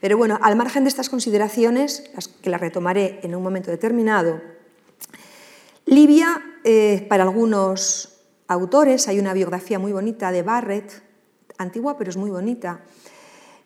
[0.00, 2.10] Pero bueno, al margen de estas consideraciones,
[2.42, 4.40] que las retomaré en un momento determinado,
[5.86, 11.02] Libia, eh, para algunos autores, hay una biografía muy bonita de Barrett,
[11.58, 12.82] antigua pero es muy bonita,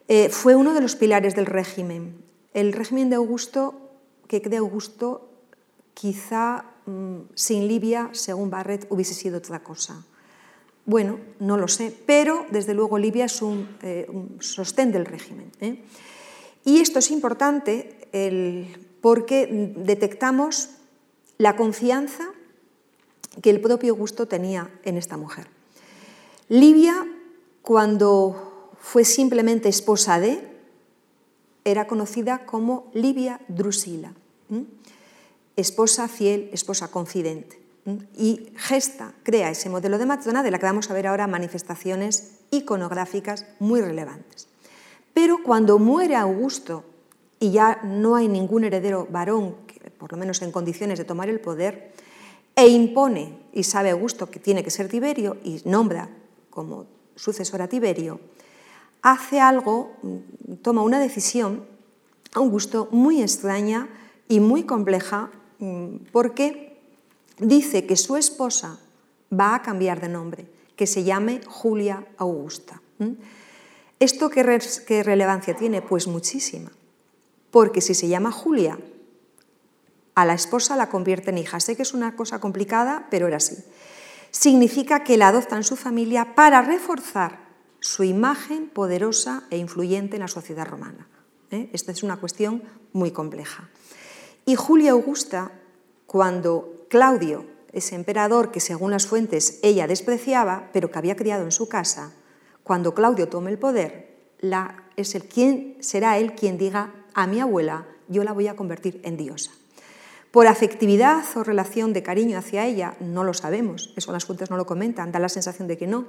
[0.08, 2.22] eh, fue uno de los pilares del régimen.
[2.54, 3.90] El régimen de Augusto,
[4.28, 5.30] que de Augusto,
[5.94, 10.04] quizá mm, sin Libia, según Barrett, hubiese sido otra cosa.
[10.86, 14.06] Bueno, no lo sé, pero desde luego Libia es un, eh,
[14.38, 15.50] sostén del régimen.
[15.60, 15.82] ¿eh?
[16.64, 17.92] Y esto es importante
[19.00, 20.70] porque detectamos
[21.38, 22.30] la confianza
[23.42, 25.48] que el propio Augusto tenía en esta mujer.
[26.48, 27.06] Libia,
[27.62, 30.40] cuando fue simplemente esposa de,
[31.64, 34.14] era conocida como Livia Drusila,
[35.56, 37.65] esposa fiel, esposa confidente
[38.16, 42.32] y gesta, crea ese modelo de matrona de la que vamos a ver ahora manifestaciones
[42.50, 44.48] iconográficas muy relevantes.
[45.14, 46.84] Pero cuando muere Augusto
[47.38, 49.54] y ya no hay ningún heredero varón,
[49.98, 51.92] por lo menos en condiciones de tomar el poder,
[52.56, 56.08] e impone, y sabe Augusto que tiene que ser Tiberio, y nombra
[56.50, 58.18] como sucesor a Tiberio,
[59.02, 59.92] hace algo,
[60.62, 61.64] toma una decisión,
[62.34, 63.88] Augusto, muy extraña
[64.28, 66.65] y muy compleja, mm, porque
[67.38, 68.78] dice que su esposa
[69.32, 72.80] va a cambiar de nombre, que se llame Julia Augusta.
[73.98, 75.82] ¿Esto qué, relevancia tiene?
[75.82, 76.70] Pues muchísima,
[77.50, 78.78] porque si se llama Julia,
[80.14, 81.60] a la esposa la convierte en hija.
[81.60, 83.56] Sé que es una cosa complicada, pero era así.
[84.30, 87.46] Significa que la adopta en su familia para reforzar
[87.80, 91.08] su imagen poderosa e influyente en la sociedad romana.
[91.50, 91.70] ¿eh?
[91.72, 92.62] Esta es una cuestión
[92.92, 93.68] muy compleja.
[94.44, 95.52] Y Julia Augusta,
[96.06, 101.50] cuando Claudio, ese emperador que según las fuentes ella despreciaba, pero que había criado en
[101.50, 102.12] su casa,
[102.62, 107.40] cuando Claudio tome el poder, la, es el quien, será él quien diga a mi
[107.40, 109.50] abuela, yo la voy a convertir en diosa.
[110.30, 114.56] Por afectividad o relación de cariño hacia ella, no lo sabemos, eso las fuentes no
[114.56, 116.06] lo comentan, da la sensación de que no,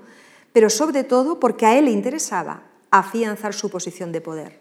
[0.54, 4.60] pero sobre todo porque a él le interesaba afianzar su posición de poder.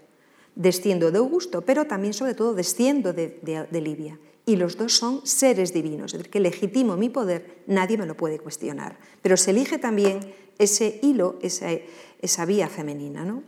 [0.55, 5.27] Desciendo de Augusto, pero también sobre todo desciendo de, de Libia y los dos son
[5.27, 8.97] seres divinos, es decir, que legitimo mi poder, nadie me lo puede cuestionar.
[9.21, 10.21] Pero se elige también
[10.57, 13.25] ese hilo, esa, vía femenina.
[13.25, 13.43] ¿no?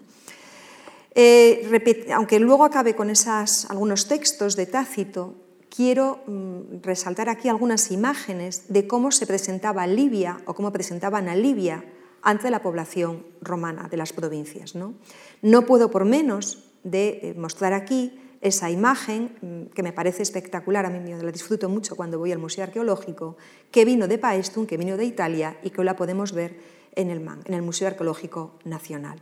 [1.14, 5.34] Eh, aunque luego acabe con esas, algunos textos de Tácito,
[5.70, 11.36] quiero mm, resaltar aquí algunas imágenes de cómo se presentaba Libia o cómo presentaban a
[11.36, 11.84] Libia
[12.22, 14.74] ante la población romana de las provincias.
[14.74, 14.94] No,
[15.42, 20.86] no puedo por menos de eh, mostrar aquí esa imagen mm, que me parece espectacular,
[20.86, 23.36] a mí la disfruto mucho cuando voy al Museo Arqueológico,
[23.70, 26.56] que vino de Paestum, que vino de Italia y que hoy la podemos ver
[26.94, 29.18] en el MAN, en el Museo Arqueológico Nacional.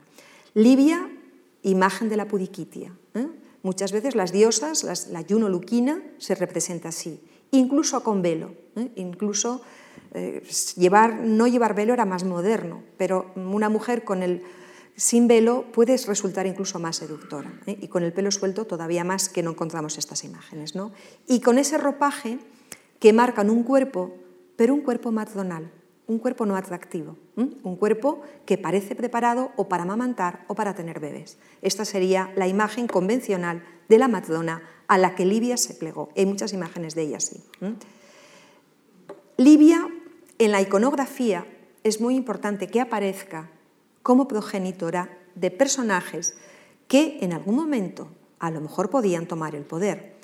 [0.54, 1.10] Libia,
[1.62, 2.92] imagen de la pudiquitia.
[3.14, 3.26] ¿eh?
[3.62, 8.90] Muchas veces las diosas, la Juno Luquina, se representa así, incluso con velo, ¿eh?
[8.96, 9.62] incluso
[10.14, 10.42] eh,
[10.76, 14.42] llevar, no llevar velo era más moderno, pero una mujer con el
[14.96, 17.78] sin velo puedes resultar incluso más seductora ¿eh?
[17.80, 20.74] y con el pelo suelto todavía más que no encontramos estas imágenes.
[20.74, 20.92] ¿no?
[21.26, 22.38] Y con ese ropaje
[22.98, 24.14] que marcan un cuerpo,
[24.56, 25.70] pero un cuerpo matronal,
[26.06, 31.00] un cuerpo no atractivo, un cuerpo que parece preparado o para amamantar o para tener
[31.00, 31.36] bebés.
[31.62, 36.10] Esta sería la imagen convencional de la matrona a la que Libia se plegó.
[36.16, 37.42] Hay muchas imágenes de ella así.
[39.36, 39.88] Libia,
[40.38, 41.44] en la iconografía,
[41.82, 43.50] es muy importante que aparezca
[44.06, 46.36] como progenitora de personajes
[46.86, 48.06] que en algún momento
[48.38, 50.14] a lo mejor podían tomar el poder.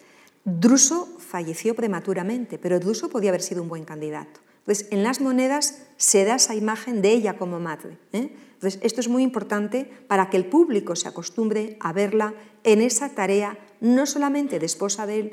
[0.44, 4.38] Druso falleció prematuramente, pero Druso podía haber sido un buen candidato.
[4.60, 7.98] Entonces, en las monedas se da esa imagen de ella como madre.
[8.12, 8.30] ¿eh?
[8.54, 13.08] Entonces, esto es muy importante para que el público se acostumbre a verla en esa
[13.08, 15.32] tarea, no solamente de esposa del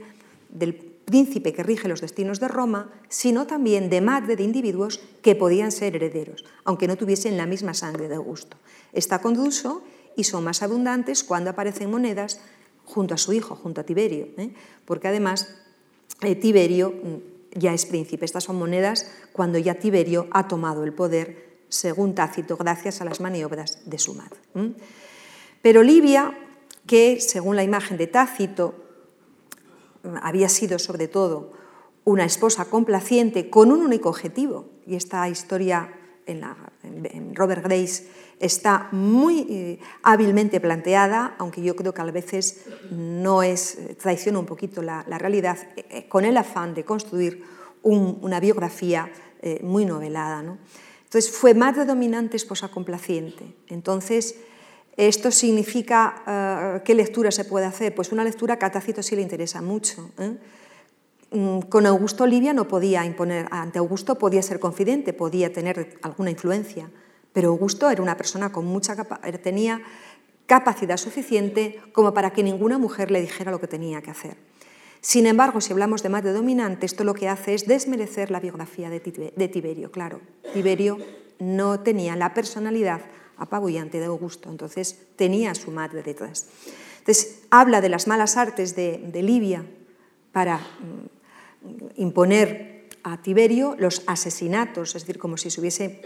[1.10, 5.72] príncipe que rige los destinos de Roma, sino también de madre de individuos que podían
[5.72, 8.57] ser herederos, aunque no tuviesen la misma sangre de Augusto.
[8.93, 9.82] Está con Druso
[10.16, 12.39] y son más abundantes cuando aparecen monedas
[12.86, 14.53] junto a su hijo, junto a Tiberio, ¿eh?
[14.86, 15.49] porque además
[16.22, 18.26] eh, Tiberio mm, ya es príncipe.
[18.26, 23.20] Estas son monedas cuando ya Tiberio ha tomado el poder, según Tácito, gracias a las
[23.20, 24.38] maniobras de su madre.
[25.62, 26.38] Pero Livia,
[26.86, 28.88] que según la imagen de Tácito,
[30.21, 31.51] había sido sobre todo
[32.05, 35.93] una esposa complaciente con un único objetivo, y esta historia
[36.25, 38.07] en, Robert Grace
[38.39, 44.45] está muy eh, hábilmente planteada, aunque yo creo que a veces no es, traiciona un
[44.45, 47.43] poquito la, realidad, eh, eh, con el afán de construir
[47.81, 49.09] una biografía
[49.61, 50.43] muy novelada.
[51.03, 53.55] Entonces, fue madre dominante, esposa complaciente.
[53.67, 54.35] Entonces,
[54.99, 57.95] ¿Esto significa eh, qué lectura se puede hacer?
[57.95, 60.11] Pues una lectura que a Tácito sí le interesa mucho.
[60.19, 60.35] ¿eh?
[61.31, 66.31] Mm, con Augusto Livia no podía imponer, ante Augusto podía ser confidente, podía tener alguna
[66.31, 66.91] influencia,
[67.31, 68.93] pero Augusto era una persona con mucha
[69.41, 69.81] tenía
[70.47, 74.35] capacidad suficiente como para que ninguna mujer le dijera lo que tenía que hacer.
[74.99, 78.89] Sin embargo, si hablamos de madre dominante, esto lo que hace es desmerecer la biografía
[78.89, 79.93] de Tiberio.
[79.93, 80.19] Claro,
[80.51, 80.97] Tiberio
[81.39, 82.99] no tenía la personalidad
[83.39, 86.47] apabullante de Augusto, entonces tenía a su madre detrás.
[86.99, 89.65] Entonces habla de las malas artes de, Libia
[90.31, 96.01] para mm, imponer a Tiberio los asesinatos, es decir, como si se hubiese,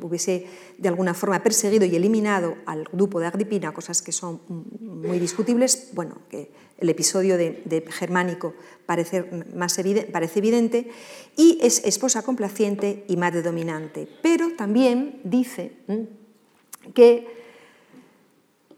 [0.00, 0.46] hubiese,
[0.78, 4.40] de alguna forma perseguido y eliminado al grupo de Agripina, cosas que son
[4.80, 8.54] muy discutibles, bueno, que el episodio de, Germánico
[8.86, 10.90] parece, más evidente, parece evidente,
[11.36, 14.08] y es esposa complaciente y madre dominante.
[14.22, 15.76] Pero también dice
[16.92, 17.26] que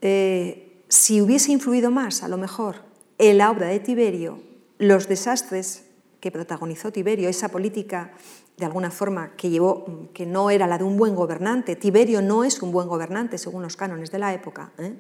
[0.00, 2.76] eh, si hubiese influido más, a lo mejor,
[3.18, 4.40] en la obra de Tiberio,
[4.78, 5.84] los desastres
[6.20, 8.12] que protagonizó Tiberio, esa política
[8.56, 12.44] de alguna forma que llevó, que no era la de un buen gobernante, Tiberio no
[12.44, 14.94] es un buen gobernante según los cánones de la época, ¿eh?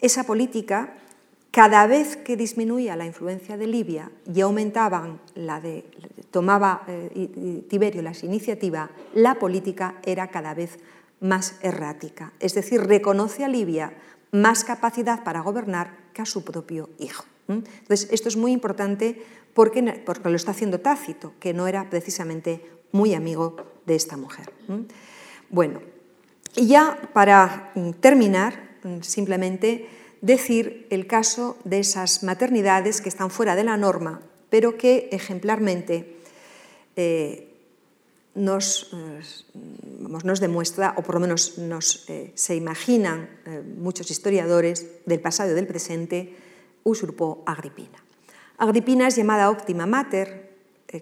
[0.00, 0.94] esa política,
[1.52, 5.84] cada vez que disminuía la influencia de Libia y aumentaban la de,
[6.30, 10.78] tomaba eh, Tiberio las iniciativas, la política era cada vez
[11.22, 13.94] más errática, es decir, reconoce a Libia
[14.32, 17.24] más capacidad para gobernar que a su propio hijo.
[17.48, 19.22] Entonces, esto es muy importante
[19.54, 23.56] porque, porque lo está haciendo Tácito, que no era precisamente muy amigo
[23.86, 24.52] de esta mujer.
[25.50, 25.80] Bueno,
[26.56, 29.88] y ya para mm, terminar, mm, simplemente
[30.20, 36.16] decir el caso de esas maternidades que están fuera de la norma, pero que ejemplarmente
[36.96, 37.51] eh,
[38.34, 39.20] nos, eh,
[40.24, 45.52] nos demuestra, o por lo menos nos, eh, se imaginan eh, muchos historiadores del pasado
[45.52, 46.36] y del presente,
[46.84, 48.02] usurpó Agripina.
[48.58, 50.50] Agripina es llamada óptima mater,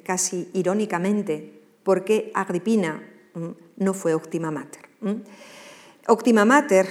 [0.05, 3.03] casi irónicamente, porque Agripina
[3.35, 4.89] mm, no fue óptima mater.
[6.07, 6.87] Óptima mater,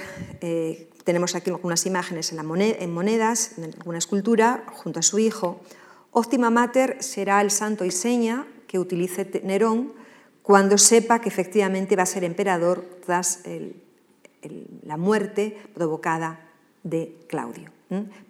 [1.03, 5.61] tenemos aquí algunas imágenes en, en monedas, en alguna escultura, junto a su hijo.
[6.11, 9.98] Óptima mater será el santo y seña que utilice Nerón
[10.49, 13.43] cuando sepa que efectivamente va a ser emperador tras
[14.81, 16.39] la muerte provocada
[16.81, 17.69] de Claudio.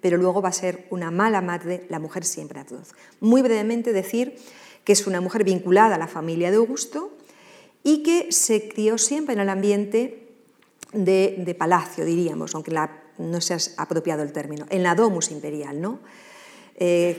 [0.02, 2.92] Pero luego va a ser una mala madre, la mujer siempre atroz.
[3.22, 4.36] Muy brevemente decir
[4.84, 7.16] que es una mujer vinculada a la familia de Augusto
[7.84, 10.28] y que se crió siempre en el ambiente
[10.92, 12.78] de, palacio, diríamos, aunque
[13.18, 15.80] no se apropiado el término, en la domus imperial.
[15.80, 16.00] ¿no?
[16.76, 17.18] Eh,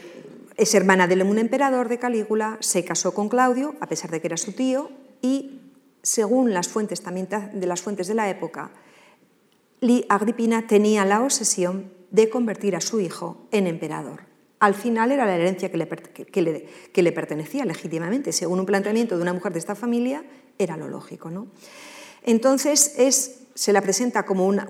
[0.61, 4.27] es hermana del un emperador de Calígula, se casó con Claudio, a pesar de que
[4.27, 4.91] era su tío,
[5.23, 5.59] y
[6.03, 8.71] según las fuentes también de las fuentes de la época,
[10.11, 14.25] Agripina tenía la obsesión de convertir a su hijo en emperador.
[14.59, 15.89] Al final era la herencia que le,
[16.93, 18.31] que le, pertenecía legítimamente.
[18.31, 20.23] Según un planteamiento de una mujer de esta familia,
[20.59, 21.31] era lo lógico.
[21.31, 21.47] ¿no?
[22.23, 24.69] Entonces es, se la presenta como, una,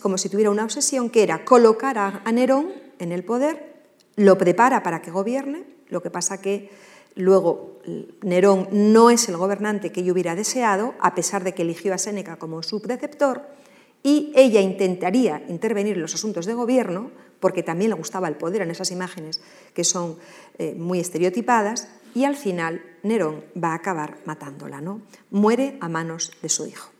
[0.00, 3.71] como si tuviera una obsesión que era colocar a Nerón en el poder
[4.16, 6.70] lo prepara para que gobierne, lo que pasa que
[7.14, 7.80] luego
[8.22, 11.98] Nerón no es el gobernante que ella hubiera deseado, a pesar de que eligió a
[11.98, 13.42] Séneca como su preceptor,
[14.02, 17.10] y ella intentaría intervenir en los asuntos de gobierno,
[17.40, 19.40] porque también le gustaba el poder en esas imágenes
[19.74, 20.16] que son
[20.58, 25.00] eh, muy estereotipadas, y al final Nerón va a acabar matándola, ¿no?
[25.30, 26.90] Muere a manos de su hijo.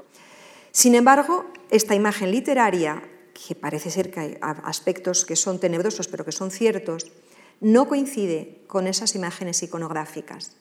[0.70, 3.02] Sin embargo, esta imagen literaria
[3.32, 7.10] que parece ser que hay aspectos que son tenebrosos pero que son ciertos,
[7.60, 10.56] no coincide con esas imágenes iconográficas.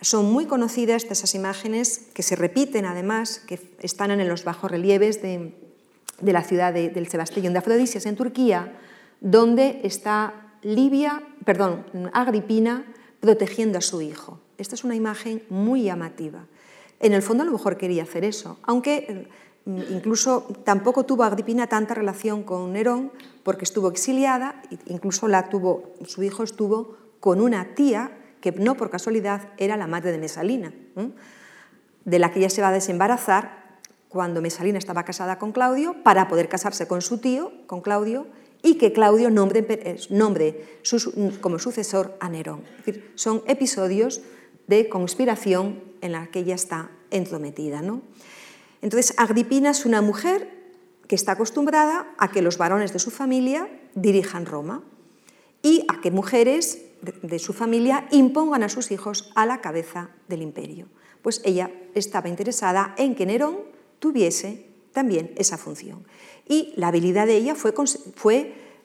[0.00, 5.54] Son muy conocidas esas imágenes que se repiten además, que están en los bajorrelieves de,
[6.20, 8.78] de la ciudad del Sebastián de Afrodisias en Turquía,
[9.20, 12.84] donde está Libia perdón, Agripina
[13.20, 14.40] protegiendo a su hijo.
[14.58, 16.46] Esta es una imagen muy llamativa.
[17.00, 21.66] En el fondo a lo mejor quería hacer eso, aunque mm, incluso tampoco tuvo Agripina
[21.66, 23.12] tanta relación con Nerón
[23.42, 28.90] porque estuvo exiliada, incluso la tuvo, su hijo estuvo con una tía que no por
[28.90, 30.72] casualidad era la madre de Mesalina,
[32.04, 36.28] de la que ella se va a desembarazar cuando Mesalina estaba casada con Claudio para
[36.28, 38.26] poder casarse con su tío, con Claudio,
[38.62, 40.78] y que Claudio nombre, nombre
[41.40, 42.62] como sucesor a Nerón.
[43.14, 44.22] Son episodios
[44.66, 47.82] de conspiración en la que ella está entrometida.
[47.82, 48.02] ¿no?
[48.82, 50.58] Entonces, Agripina es una mujer
[51.06, 54.82] que está acostumbrada a que los varones de su familia dirijan Roma
[55.62, 56.82] y a que mujeres
[57.22, 60.86] de, su familia impongan a sus hijos a la cabeza del imperio.
[61.22, 63.58] Pues ella estaba interesada en que Nerón
[63.98, 66.04] tuviese también esa función.
[66.46, 67.72] Y la habilidad de ella fue,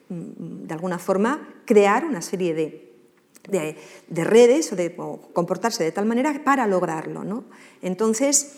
[0.08, 2.84] mm, de alguna forma, crear una serie de,
[3.48, 4.94] de, redes o de
[5.32, 7.24] comportarse de tal manera para lograrlo.
[7.24, 7.44] ¿no?
[7.82, 8.56] Entonces,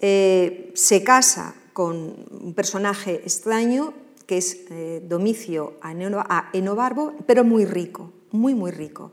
[0.00, 3.94] eh, se casa con un personaje extraño
[4.26, 9.12] que es eh, Domicio a Enobarbo, pero muy rico, muy, muy rico.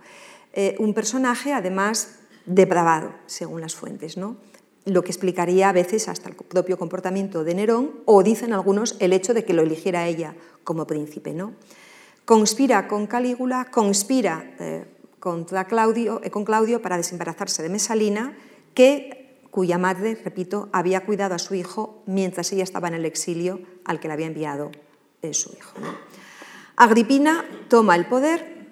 [0.53, 4.17] Eh, un personaje, además, depravado, según las fuentes.
[4.17, 4.37] ¿no?
[4.87, 9.11] lo que explicaría a veces hasta el propio comportamiento de Nerón, o dicen algunos el
[9.11, 11.33] hecho de que lo eligiera ella como príncipe.
[11.33, 11.53] ¿no?
[12.23, 14.85] Conspira con Calígula, conspira eh,
[15.67, 18.37] Claudio, con Claudio para desembarazarse de Mesalina,
[18.73, 19.26] que,
[19.57, 23.99] cuya madre, repito, había cuidado a su hijo mientras ella estaba en el exilio al
[23.99, 24.69] que le había enviado
[25.23, 25.73] eh, su hijo.
[26.75, 28.67] Agripina toma el poder,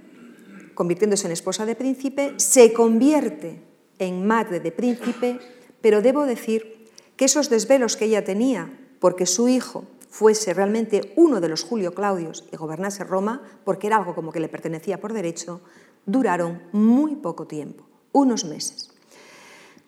[0.76, 3.64] convirtiéndose en esposa de príncipe, se convierte
[3.98, 5.40] en madre de príncipe
[5.82, 11.42] pero debo decir que esos desvelos que ella tenía porque su hijo fuese realmente uno
[11.42, 15.14] de los Julio Claudios y gobernase Roma, porque era algo como que le pertenecía por
[15.14, 15.62] derecho,
[16.06, 18.95] duraron muy poco tiempo, unos meses.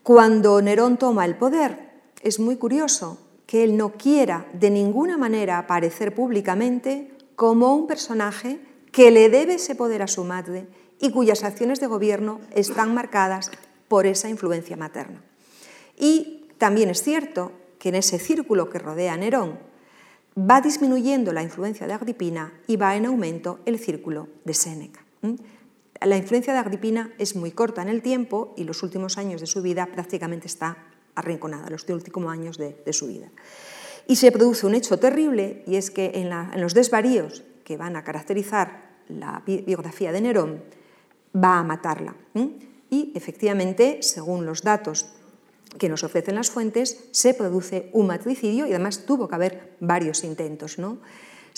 [0.08, 1.92] Cuando Nerón toma el poder,
[2.22, 8.62] es muy curioso que él no quiera de ninguna manera aparecer públicamente como un personaje
[8.94, 10.66] que le debe ese poder a su madre
[11.02, 13.52] y cuyas acciones de gobierno están marcadas
[13.90, 15.22] por esa influencia materna.
[15.98, 19.60] Y también es cierto que en ese círculo que rodea a Nerón
[20.38, 25.04] va disminuyendo la influencia de Agripina y va en aumento el círculo de Séneca.
[26.02, 29.48] La influencia de Agripina es muy corta en el tiempo y los últimos años de
[29.48, 30.78] su vida prácticamente está
[31.16, 33.30] arrinconada, los últimos años de, su vida.
[34.08, 38.04] Y se produce un hecho terrible y es que en, los desvaríos que van a
[38.04, 40.64] caracterizar la biografía de Nerón,
[41.36, 42.16] va a matarla.
[42.90, 45.14] Y efectivamente, según los datos
[45.78, 50.24] que nos ofrecen las fuentes, se produce un matricidio y además tuvo que haber varios
[50.24, 50.78] intentos.
[50.78, 51.00] ¿no?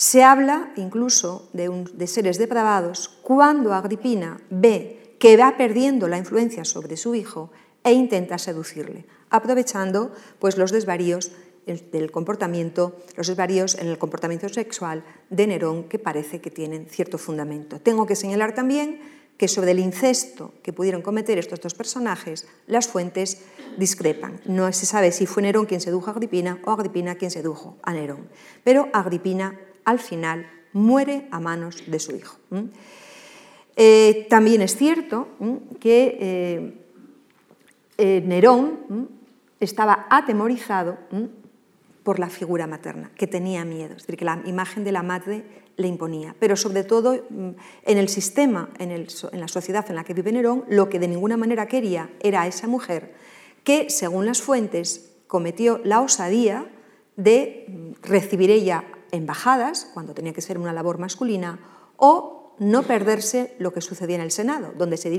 [0.00, 6.96] Se habla incluso de, seres depravados cuando Agripina ve que va perdiendo la influencia sobre
[6.96, 7.50] su hijo
[7.84, 11.32] e intenta seducirle, aprovechando pues, los desvaríos
[11.66, 17.18] del comportamiento, los desvaríos en el comportamiento sexual de Nerón que parece que tienen cierto
[17.18, 17.78] fundamento.
[17.78, 19.02] Tengo que señalar también
[19.36, 23.42] que sobre el incesto que pudieron cometer estos dos personajes, las fuentes
[23.76, 24.40] discrepan.
[24.46, 27.92] No se sabe si fue Nerón quien sedujo a Agripina o Agripina quien sedujo a
[27.92, 28.30] Nerón.
[28.64, 29.58] Pero Agripina
[29.90, 32.36] al final muere a manos de su hijo.
[33.76, 35.28] Eh, también es cierto
[35.80, 36.74] que eh,
[37.98, 39.08] eh, Nerón
[39.58, 40.98] estaba atemorizado
[42.02, 45.44] por la figura materna, que tenía miedo, es decir, que la imagen de la madre
[45.76, 46.34] le imponía.
[46.38, 50.88] Pero sobre todo en el sistema, en, la sociedad en la que vive Nerón, lo
[50.88, 53.14] que de ninguna manera quería era esa mujer
[53.64, 56.70] que, según las fuentes, cometió la osadía
[57.16, 61.58] de recibir ella embajadas, cuando tenía que ser una labor masculina,
[61.96, 65.10] o no perderse lo que sucedía en el Senado, donde se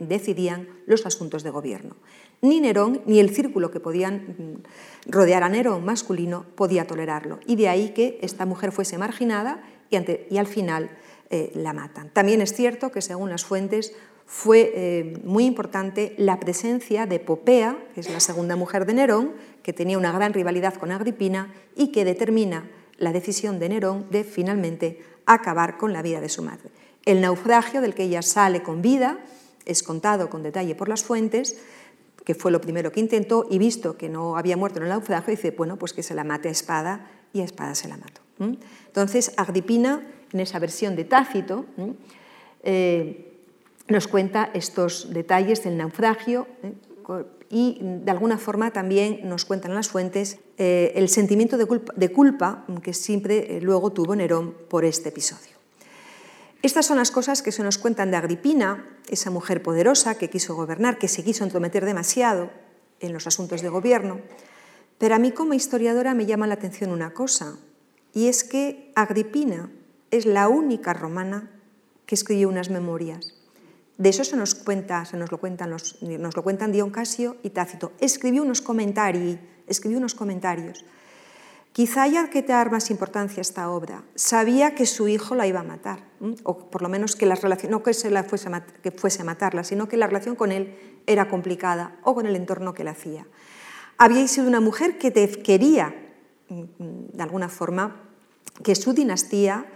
[0.00, 1.96] decidían los asuntos de gobierno.
[2.42, 4.62] Ni Nerón ni el círculo que podían
[5.06, 7.40] mm, rodear a Nerón masculino podía tolerarlo.
[7.44, 9.96] Y de ahí que esta mujer fuese marginada y,
[10.38, 10.90] al final
[11.30, 12.10] eh, la matan.
[12.10, 13.92] También es cierto que, según las fuentes,
[14.26, 19.32] fue eh, muy importante la presencia de Popea, que es la segunda mujer de Nerón,
[19.64, 24.24] que tenía una gran rivalidad con Agripina y que determina la decisión de Nerón de
[24.24, 26.70] finalmente acabar con la vida de su madre.
[27.04, 29.18] El naufragio del que ella sale con vida
[29.64, 31.60] es contado con detalle por las fuentes,
[32.24, 35.30] que fue lo primero que intentó, y visto que no había muerto en el naufragio,
[35.30, 38.22] dice, bueno, pues que se la mate a espada, y a espada se la mató.
[38.86, 40.02] Entonces, Agripina,
[40.32, 41.66] en esa versión de Tácito,
[42.62, 43.32] eh,
[43.88, 46.72] nos cuenta estos detalles del naufragio ¿eh?
[47.50, 52.92] Y de alguna forma también nos cuentan las fuentes eh, el sentimiento de culpa, que
[52.92, 55.56] siempre luego tuvo Nerón por este episodio.
[56.62, 60.56] Estas son las cosas que se nos cuentan de Agripina, esa mujer poderosa que quiso
[60.56, 62.50] gobernar, que se quiso entrometer demasiado
[63.00, 64.20] en los asuntos de gobierno.
[64.98, 67.56] Pero a mí como historiadora me llama la atención una cosa,
[68.12, 69.70] y es que Agripina
[70.10, 71.50] es la única romana
[72.06, 73.34] que escribió unas memorias.
[73.98, 77.50] De eso se nos cuenta, se nos lo cuentan nos lo cuentan Dion Casio y
[77.50, 77.92] Tácito.
[77.98, 80.84] Escribió unos comentarios.
[81.72, 84.02] Quizá haya que dar más importancia a esta obra.
[84.14, 86.04] Sabía que su hijo la iba a matar,
[86.42, 89.24] o por lo menos que la relación, no que, se la fuese, a que fuese
[89.24, 90.74] matarla, sino que la relación con él
[91.06, 93.26] era complicada o con el entorno que la hacía.
[93.98, 95.94] Había sido una mujer que te quería,
[96.48, 98.04] de alguna forma,
[98.62, 99.66] que su dinastía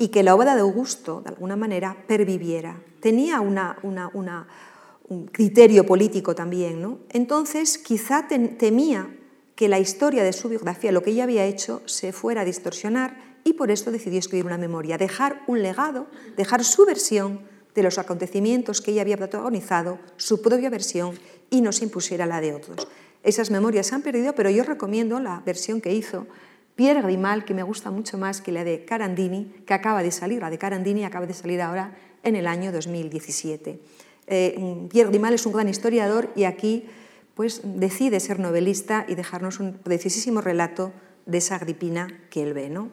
[0.00, 2.80] y que la obra de Augusto, de alguna manera, perviviera.
[3.00, 6.80] Tenía un criterio político también.
[6.80, 7.00] ¿no?
[7.10, 9.12] Entonces, quizá temía
[9.56, 13.40] que la historia de su biografía, lo que ella había hecho, se fuera a distorsionar
[13.42, 16.06] y por eso decidió escribir una memoria, dejar un legado,
[16.36, 17.40] dejar su versión
[17.74, 21.18] de los acontecimientos que ella había protagonizado, su propia versión
[21.50, 22.86] y no se impusiera la de otros.
[23.24, 26.28] Esas memorias se han perdido, pero yo recomiendo la versión que hizo
[26.78, 30.42] Pierre Grimal, que me gusta mucho más que la de Carandini, que acaba de salir,
[30.42, 33.80] la de Carandini acaba de salir ahora en el año 2017.
[34.28, 36.86] Eh, Pierre Grimal es un gran historiador y aquí
[37.34, 40.92] pues decide ser novelista y dejarnos un precisísimo relato
[41.26, 42.68] de esa Agripina que él ve.
[42.68, 42.90] ¿no?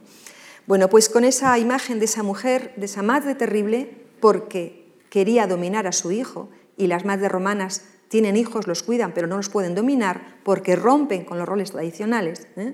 [0.65, 5.85] Bueno, pues con esa imagen de esa mujer, de esa madre terrible, porque quería dominar
[5.85, 9.75] a su hijo, y las madres romanas tienen hijos, los cuidan, pero no los pueden
[9.75, 12.47] dominar porque rompen con los roles tradicionales.
[12.55, 12.73] ¿eh?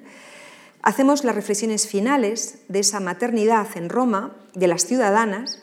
[0.84, 5.62] Hacemos las reflexiones finales de esa maternidad en Roma, de las ciudadanas,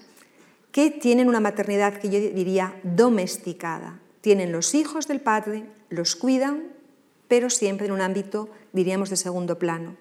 [0.71, 4.01] que tienen una maternidad que yo diría domesticada.
[4.21, 6.69] Tienen los hijos del padre, los cuidan,
[7.27, 9.97] pero siempre en un ámbito, diríamos, de segundo plano.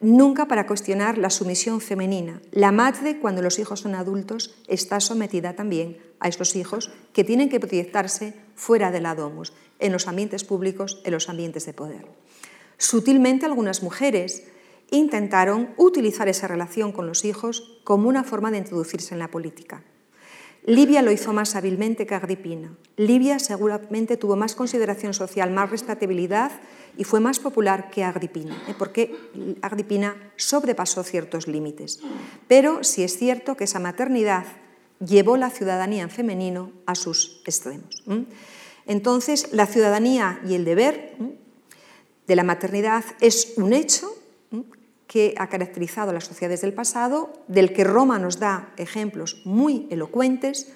[0.00, 2.40] Nunca para cuestionar la sumisión femenina.
[2.52, 7.48] La madre, cuando los hijos son adultos, está sometida también a estos hijos que tienen
[7.48, 12.06] que proyectarse fuera de la domus, en los ambientes públicos, en los ambientes de poder.
[12.78, 14.44] Sutilmente algunas mujeres
[14.90, 19.82] intentaron utilizar esa relación con los hijos como una forma de introducirse en la política.
[20.66, 22.76] Libia lo hizo más hábilmente que Agripina.
[22.96, 26.52] Libia seguramente tuvo más consideración social, más respetabilidad
[26.98, 28.74] y fue más popular que Agripina, ¿eh?
[28.78, 29.16] porque
[29.62, 32.00] Agripina sobrepasó ciertos límites.
[32.46, 34.44] Pero sí es cierto que esa maternidad
[35.04, 38.04] llevó la ciudadanía en femenino a sus extremos.
[38.86, 41.16] Entonces, la ciudadanía y el deber
[42.26, 44.12] de la maternidad es un hecho
[45.10, 49.88] que ha caracterizado a las sociedades del pasado, del que Roma nos da ejemplos muy
[49.90, 50.70] elocuentes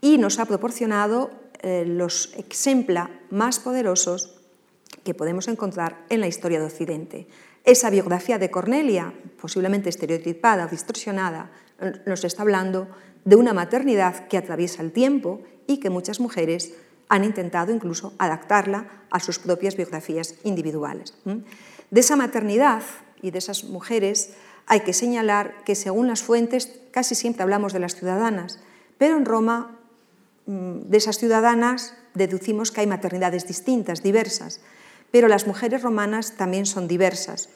[0.00, 4.38] y nos ha proporcionado eh, los ejemplos más poderosos
[5.02, 7.26] que podemos encontrar en la historia de Occidente.
[7.64, 11.50] Esa biografía de Cornelia, posiblemente estereotipada o distorsionada,
[12.06, 12.86] nos está hablando
[13.24, 16.74] de una maternidad que atraviesa el tiempo y que muchas mujeres
[17.08, 21.18] han intentado incluso adaptarla a sus propias biografías individuales.
[21.24, 22.82] De esa maternidad
[23.22, 24.30] y de esas mujeres,
[24.66, 28.58] hay que señalar que según las fuentes casi siempre hablamos de las ciudadanas,
[28.98, 29.78] pero en Roma
[30.46, 34.60] mm, de esas ciudadanas deducimos que hay maternidades distintas, diversas,
[35.10, 37.48] pero las mujeres romanas también son diversas.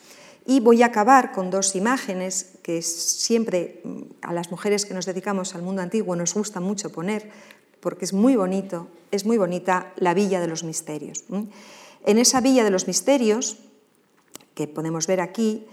[0.47, 5.07] Y voy a acabar con dos imágenes que siempre mm, a las mujeres que nos
[5.07, 7.31] dedicamos al mundo antiguo nos gusta mucho poner,
[7.81, 11.25] porque es muy bonito, es muy bonita la Villa de los Misterios.
[12.07, 13.59] En esa Villa de los Misterios,
[14.55, 15.67] que podemos ver aquí,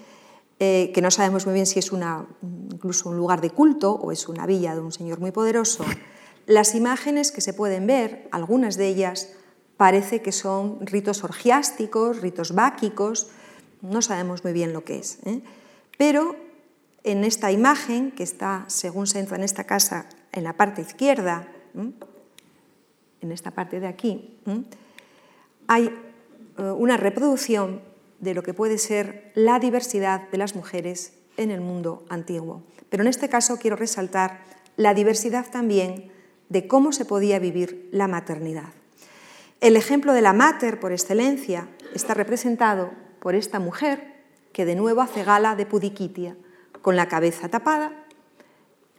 [0.59, 2.27] eh, que no sabemos muy bien si es una,
[2.71, 5.85] incluso un lugar de culto o es una villa de un señor muy poderoso,
[6.45, 9.29] las imágenes que se pueden ver, algunas de ellas,
[9.77, 13.29] parece que son ritos orgiásticos, ritos báquicos,
[13.81, 15.19] no sabemos muy bien lo que es.
[15.25, 15.41] ¿eh?
[15.97, 16.35] Pero
[17.03, 23.31] en esta imagen, que está, según se en esta casa, en la parte izquierda, en
[23.31, 24.37] esta parte de aquí,
[25.67, 25.89] hay
[26.57, 27.81] eh, una reproducción
[28.21, 32.63] de lo que puede ser la diversidad de las mujeres en el mundo antiguo.
[32.89, 34.43] Pero en este caso quiero resaltar
[34.77, 36.11] la diversidad también
[36.49, 38.73] de cómo se podía vivir la maternidad.
[39.59, 44.23] El ejemplo de la mater por excelencia está representado por esta mujer
[44.53, 46.35] que de nuevo hace gala de pudiquitia,
[46.81, 48.05] con la cabeza tapada,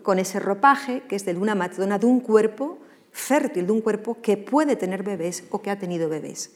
[0.03, 2.79] con ese ropaje que es de una matrona de un cuerpo
[3.13, 6.53] fértil, de un cuerpo que puede tener bebés o que ha tenido bebés.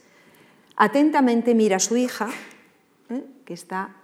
[0.76, 2.28] Atentamente mira a su hija.
[3.46, 3.96] Que está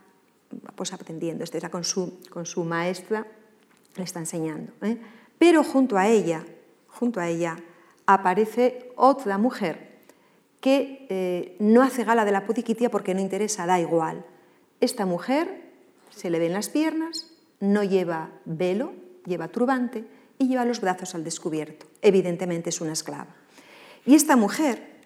[0.74, 3.26] pues, aprendiendo, está con su, con su maestra,
[3.96, 4.72] le está enseñando.
[4.80, 4.96] ¿eh?
[5.38, 6.46] Pero junto a ella,
[6.88, 7.58] junto a ella,
[8.06, 9.92] aparece otra mujer
[10.60, 14.24] que eh, no hace gala de la putiquitia porque no interesa, da igual.
[14.80, 15.72] Esta mujer
[16.10, 18.92] se le ven las piernas, no lleva velo,
[19.26, 20.04] lleva turbante
[20.38, 21.86] y lleva los brazos al descubierto.
[22.00, 23.34] Evidentemente es una esclava.
[24.06, 25.00] Y esta mujer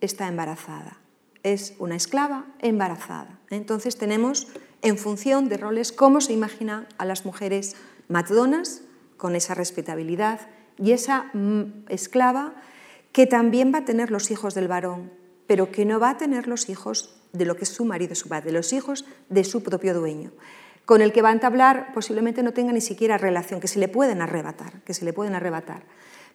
[0.00, 0.98] está embarazada.
[1.46, 3.38] Es una esclava embarazada.
[3.50, 4.48] Entonces tenemos,
[4.82, 7.76] en función de roles, cómo se imagina a las mujeres
[8.08, 8.82] matdonas
[9.16, 10.40] con esa respetabilidad
[10.76, 12.54] y esa mm, esclava
[13.12, 15.12] que también va a tener los hijos del varón,
[15.46, 18.28] pero que no va a tener los hijos de lo que es su marido, su
[18.28, 20.32] padre, los hijos de su propio dueño,
[20.84, 23.86] con el que va a entablar posiblemente no tenga ni siquiera relación, que se le
[23.86, 25.84] pueden arrebatar, que se le pueden arrebatar.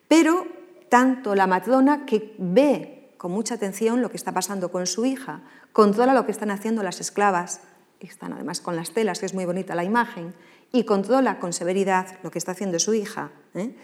[0.08, 0.48] Pero
[0.88, 5.41] tanto la matrona que ve con mucha atención lo que está pasando con su hija,
[5.73, 7.61] controla lo que están haciendo las esclavas,
[7.99, 10.34] están además con las telas, que es muy bonita la imagen,
[10.72, 13.30] y controla con severidad lo que está haciendo su hija.
[13.53, 13.76] ¿eh?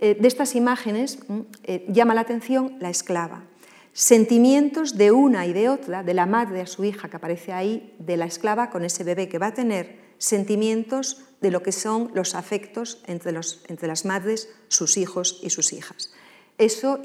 [0.00, 1.18] Eh, de estas imágenes
[1.64, 3.42] eh, llama la atención la esclava.
[3.92, 7.94] Sentimientos de una y de otra, de la madre a su hija que aparece ahí,
[7.98, 12.10] de la esclava con ese bebé que va a tener, sentimientos de lo que son
[12.14, 16.14] los afectos entre, los, entre las madres, sus hijos y sus hijas.
[16.56, 17.00] Eso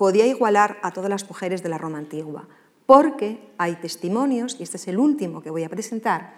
[0.00, 2.48] podía igualar a todas las mujeres de la Roma antigua,
[2.86, 6.36] porque hay testimonios, y este es el último que voy a presentar,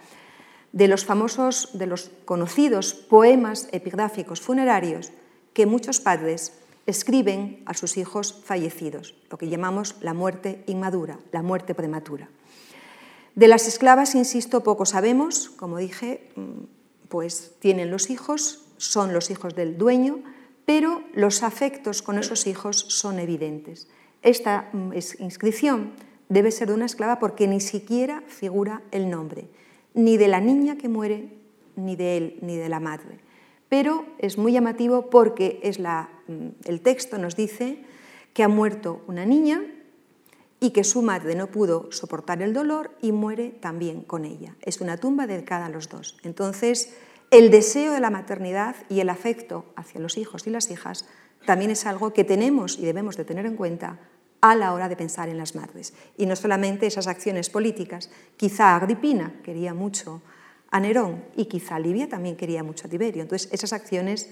[0.73, 5.13] de los famosos, de los conocidos poemas epigráficos funerarios
[5.53, 11.41] que muchos padres escriben a sus hijos fallecidos, lo que llamamos la muerte inmadura, la
[11.41, 12.27] muerte prematura.
[13.33, 19.31] De las esclavas, insisto, poco sabemos, como dije, mm, pues tienen los hijos, son los
[19.31, 20.19] hijos del dueño,
[20.65, 23.87] pero los afectos con esos hijos son evidentes.
[24.21, 25.93] Esta mm, inscripción
[26.29, 29.47] debe ser de una esclava porque ni siquiera figura el nombre,
[29.93, 31.29] ni de la niña que muere,
[31.75, 33.19] ni de él, ni de la madre
[33.73, 35.59] pero es muy llamativo porque
[36.27, 37.83] mm, el texto nos dice
[38.31, 39.63] que ha muerto una niña
[40.59, 44.55] y que su madre no pudo soportar el dolor y muere también con ella.
[44.61, 46.19] Es una tumba dedicada a los dos.
[46.21, 46.93] Entonces,
[47.33, 51.05] el deseo de la maternidad y el afecto hacia los hijos y las hijas
[51.47, 53.99] también es algo que tenemos y debemos de tener en cuenta
[54.39, 55.95] a la hora de pensar en las madres.
[56.15, 58.11] Y no solamente esas acciones políticas.
[58.37, 60.21] Quizá Agripina quería mucho
[60.69, 63.23] a Nerón y quizá Livia también quería mucho a Tiberio.
[63.23, 64.29] Entonces, esas acciones,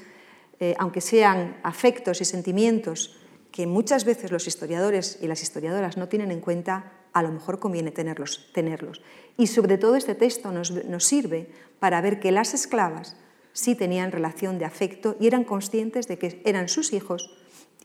[0.60, 3.18] eh, aunque sean afectos y sentimientos
[3.52, 7.60] que muchas veces los historiadores y las historiadoras no tienen en cuenta, a lo mejor
[7.60, 8.52] conviene tenerlos.
[8.53, 9.02] tenerlos.
[9.38, 11.49] Y sobre todo este texto nos, nos sirve
[11.80, 13.16] para ver que las esclavas
[13.53, 17.36] sí tenían relación de afecto y eran conscientes de que eran sus hijos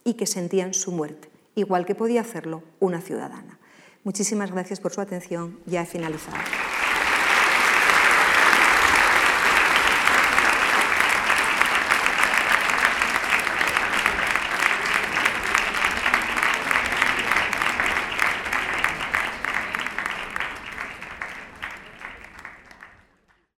[0.05, 3.59] y que sentían su muerte, igual que podía hacerlo una ciudadana.
[4.05, 5.59] Muchísimas gracias por su atención.
[5.67, 6.39] Ya he finalizado.